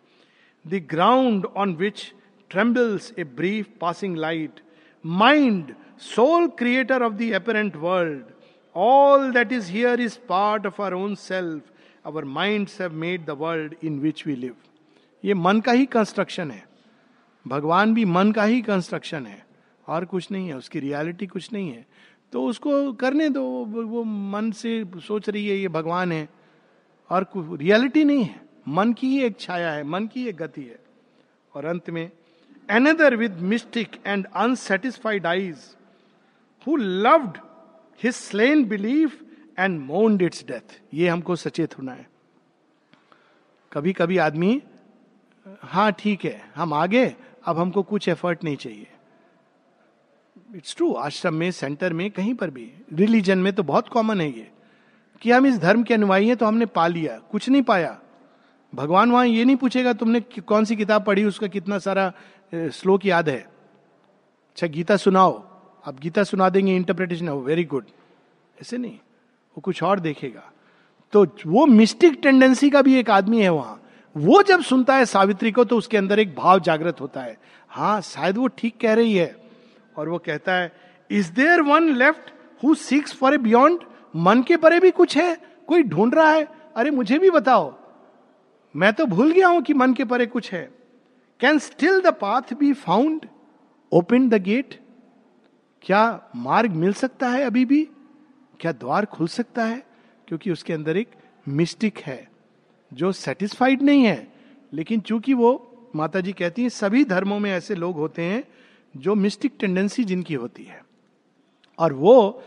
[0.68, 2.14] The ground on which
[2.49, 4.60] trembles a brief passing light
[5.05, 8.24] mind soul creator of the apparent world
[8.76, 11.64] all that is here is part of our own self
[12.05, 14.55] our mind have made the world in which we live
[15.26, 16.68] ये मन का ही construction है।
[17.47, 19.45] भगवान भी मन का ही construction है।
[19.88, 21.88] और कुछ नहीं है, उसकी रियलिटी कुछ नहीं है।
[22.32, 26.30] तो उसको करने दो, वो मन से सोच रही है, ये भगवान है।
[27.10, 30.80] और रियलिटी नहीं है। मन की ही एक छाया है, मन की एक गति है।
[31.53, 32.09] और अंत में
[32.70, 35.57] another with mystic and unsatisfied eyes
[36.67, 37.38] who loved
[37.99, 39.22] his slain belief
[39.59, 42.07] and mourned its death ये हमको सचेत होना है।
[43.72, 44.61] कभी कभी आदमी
[45.63, 47.05] हाँ ठीक है, हम आगे,
[47.45, 48.88] अब हमको कुछ एफर्ट नहीं चाहिए।
[50.55, 54.28] इट्स ट्रू आश्रम में सेंटर में, कहीं पर भी रिलीजन में तो बहुत कॉमन है
[54.30, 54.47] ये।
[55.22, 57.99] कि हम इस धर्म के अनुयायी हैं तो हमने पा लिया, कुछ नहीं पाया।
[58.74, 62.11] भगवान वहाँ ये नहीं पूछेगा तुमने कौन सी किताब पढ़ी, उसका कितना सारा
[62.53, 65.32] श्लोक याद है। अच्छा गीता सुनाओ।
[65.86, 67.86] आप गीता सुना देंगे इंटरप्रिटेशन हो वेरी गुड
[68.61, 70.51] ऐसे नहीं, वो कुछ और देखेगा।
[71.13, 73.82] तो वो मिस्टिक टेंडेंसी का भी एक आदमी है वहाँ।
[74.15, 77.38] वो जब सुनता है सावित्री को तो उसके अंदर एक भाव जागृत होता है।
[77.70, 79.36] हाँ शायद वो ठीक कह रही है।
[79.97, 80.72] और वो कहता है
[81.09, 83.82] is there one left who seeks for a beyond
[84.15, 85.36] मन के परे भी कुछ है?
[85.67, 86.47] कोई ढूंढ रहा है?
[86.76, 87.74] अरे, मुझे भी बताओ।
[88.76, 90.72] मैं तो भूल गया हूँ कि मन के परे कुछ है।
[91.39, 93.26] Can still the path be found
[93.91, 94.80] open the gate
[95.82, 97.89] क्या मार्ग मिल सकता है अभी भी?
[98.59, 99.84] क्या द्वार खुल सकता है?
[100.28, 101.07] क्योंकि उसके अंदर एक
[101.47, 102.30] मिस्टिक है,
[102.93, 104.34] जो सेटिस्फाइड नहीं है।
[104.74, 105.65] लेकिन चूँकि वो
[105.95, 108.43] माता जी कहती हैं, सभी धर्मों में ऐसे लोग होते हैं,
[108.97, 110.86] जो मिस्टिक टेंडेंसी जिनकी होती है।
[111.80, 112.43] और वो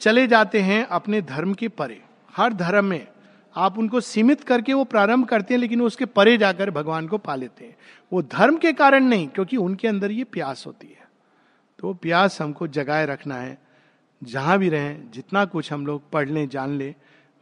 [0.00, 2.02] चले जाते हैं अपने धर्म के परे,
[2.36, 3.11] हर धर्म में।
[3.56, 7.34] आप उनको सीमित करके वो प्रारंभ करते हैं, लेकिन उसके परे जाकर भगवान को पा
[7.34, 7.76] लेते हैं।
[8.12, 11.08] वो धर्म के कारण नहीं, क्योंकि उनके अंदर ये प्यास होती है।
[11.78, 13.58] तो वो प्यास हमको जगाए रखना है।
[14.24, 16.94] जहाँ भी रहें, जितना कुछ हम लोग पढ़ लें, जान लें,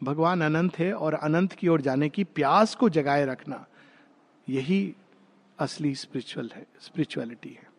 [0.05, 3.67] भगवान अनंत है और अनंत की ओर जाने की प्यास को जगाए रखना,
[4.49, 4.95] यही
[5.59, 7.70] असली स्पिरिचुअल है स्पिरिचुअलिटी है।